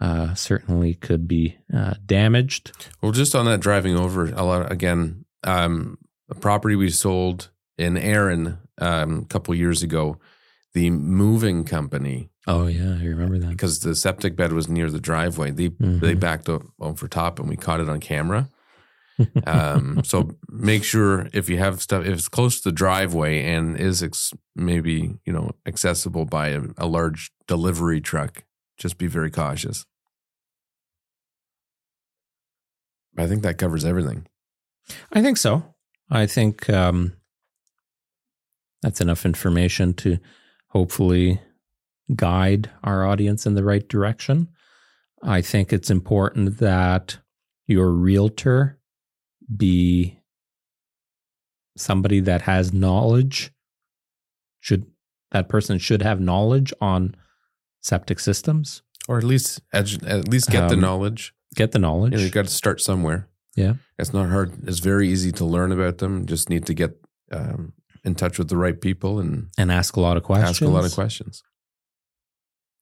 uh, 0.00 0.34
certainly 0.34 0.94
could 0.94 1.26
be 1.28 1.58
uh, 1.74 1.94
damaged. 2.06 2.72
Well, 3.02 3.12
just 3.12 3.34
on 3.34 3.46
that 3.46 3.60
driving 3.60 3.96
over 3.96 4.26
a 4.26 4.42
lot 4.44 4.70
again, 4.70 5.24
um, 5.44 5.98
a 6.30 6.34
property 6.34 6.76
we 6.76 6.90
sold 6.90 7.50
in 7.76 7.96
Erin 7.96 8.58
um, 8.78 9.20
a 9.20 9.24
couple 9.26 9.54
years 9.54 9.82
ago. 9.82 10.18
The 10.74 10.90
moving 10.90 11.64
company, 11.64 12.28
Oh 12.46 12.66
yeah, 12.66 12.96
I 13.00 13.04
remember 13.04 13.38
that. 13.38 13.48
because 13.50 13.80
the 13.80 13.94
septic 13.96 14.36
bed 14.36 14.52
was 14.52 14.68
near 14.68 14.90
the 14.90 15.00
driveway, 15.00 15.50
they 15.50 15.68
they 15.68 16.14
Mhm. 16.14 16.20
backed 16.20 16.48
up 16.48 16.62
over 16.78 17.08
top, 17.08 17.38
and 17.40 17.48
we 17.48 17.56
caught 17.56 17.80
it 17.80 17.88
on 17.88 17.98
camera. 18.00 18.48
Um, 19.46 20.02
so 20.04 20.30
make 20.48 20.84
sure 20.84 21.28
if 21.32 21.48
you 21.48 21.58
have 21.58 21.82
stuff, 21.82 22.04
if 22.04 22.14
it's 22.14 22.28
close 22.28 22.60
to 22.60 22.70
the 22.70 22.74
driveway 22.74 23.44
and 23.44 23.78
is 23.78 24.02
ex- 24.02 24.32
maybe 24.54 25.14
you 25.24 25.32
know 25.32 25.50
accessible 25.66 26.24
by 26.24 26.48
a, 26.48 26.62
a 26.76 26.86
large 26.86 27.30
delivery 27.46 28.00
truck, 28.00 28.44
just 28.76 28.98
be 28.98 29.06
very 29.06 29.30
cautious. 29.30 29.84
I 33.16 33.26
think 33.26 33.42
that 33.42 33.58
covers 33.58 33.84
everything. 33.84 34.26
I 35.12 35.22
think 35.22 35.36
so. 35.36 35.74
I 36.10 36.26
think 36.26 36.70
um, 36.70 37.14
that's 38.82 39.00
enough 39.00 39.26
information 39.26 39.92
to 39.94 40.18
hopefully 40.68 41.40
guide 42.14 42.70
our 42.84 43.04
audience 43.04 43.44
in 43.46 43.54
the 43.54 43.64
right 43.64 43.86
direction. 43.88 44.48
I 45.22 45.42
think 45.42 45.72
it's 45.72 45.90
important 45.90 46.58
that 46.58 47.18
your 47.66 47.90
realtor 47.90 48.77
be 49.54 50.18
somebody 51.76 52.20
that 52.20 52.42
has 52.42 52.72
knowledge. 52.72 53.52
Should 54.60 54.86
that 55.30 55.48
person 55.48 55.78
should 55.78 56.02
have 56.02 56.20
knowledge 56.20 56.72
on 56.80 57.14
septic 57.82 58.20
systems? 58.20 58.82
or 59.08 59.16
at 59.16 59.24
least 59.24 59.60
edu- 59.72 60.06
at 60.06 60.28
least 60.28 60.50
get 60.50 60.68
the 60.68 60.74
Um, 60.74 60.80
knowledge. 60.82 61.32
Get 61.54 61.72
the 61.72 61.78
knowledge. 61.78 62.12
You 62.12 62.18
know, 62.18 62.24
you 62.24 62.30
got 62.30 62.44
to 62.44 62.50
start 62.50 62.78
somewhere. 62.82 63.26
Yeah. 63.56 63.74
it's 63.98 64.12
not 64.12 64.28
hard. 64.28 64.68
It's 64.68 64.80
very 64.80 65.08
easy 65.08 65.32
to 65.32 65.46
learn 65.46 65.72
about 65.72 65.96
them. 65.98 66.26
Just 66.26 66.50
need 66.50 66.66
to 66.66 66.74
get 66.74 67.00
um, 67.32 67.72
in 68.04 68.14
touch 68.14 68.38
with 68.38 68.48
the 68.48 68.56
right 68.58 68.78
people 68.78 69.18
and 69.18 69.48
and 69.56 69.72
ask 69.72 69.96
a 69.96 70.00
lot 70.00 70.18
of 70.18 70.24
questions. 70.24 70.50
ask 70.50 70.60
a 70.62 70.68
lot 70.68 70.84
of 70.84 70.92
questions. 70.92 71.42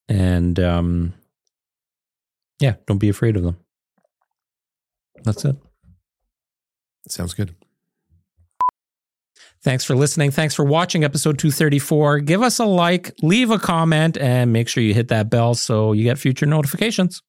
and 0.09 0.59
um, 0.59 1.15
yeah, 2.61 2.75
don't 2.87 2.99
be 2.99 3.09
afraid 3.09 3.37
of 3.37 3.45
them. 3.45 3.57
That's 5.23 5.45
it. 5.45 5.57
Sounds 7.09 7.35
good. 7.35 7.55
Thanks 9.63 9.85
for 9.85 9.97
listening. 9.97 10.31
Thanks 10.31 10.55
for 10.55 10.65
watching 10.65 11.03
episode 11.03 11.39
234. 11.39 12.21
Give 12.21 12.43
us 12.43 12.59
a 12.59 12.65
like, 12.65 13.13
leave 13.23 13.51
a 13.51 13.59
comment, 13.59 14.17
and 14.17 14.53
make 14.53 14.69
sure 14.69 14.83
you 14.83 14.95
hit 14.95 15.09
that 15.09 15.29
bell 15.29 15.55
so 15.55 15.93
you 15.93 16.05
get 16.05 16.19
future 16.19 16.47
notifications. 16.47 17.23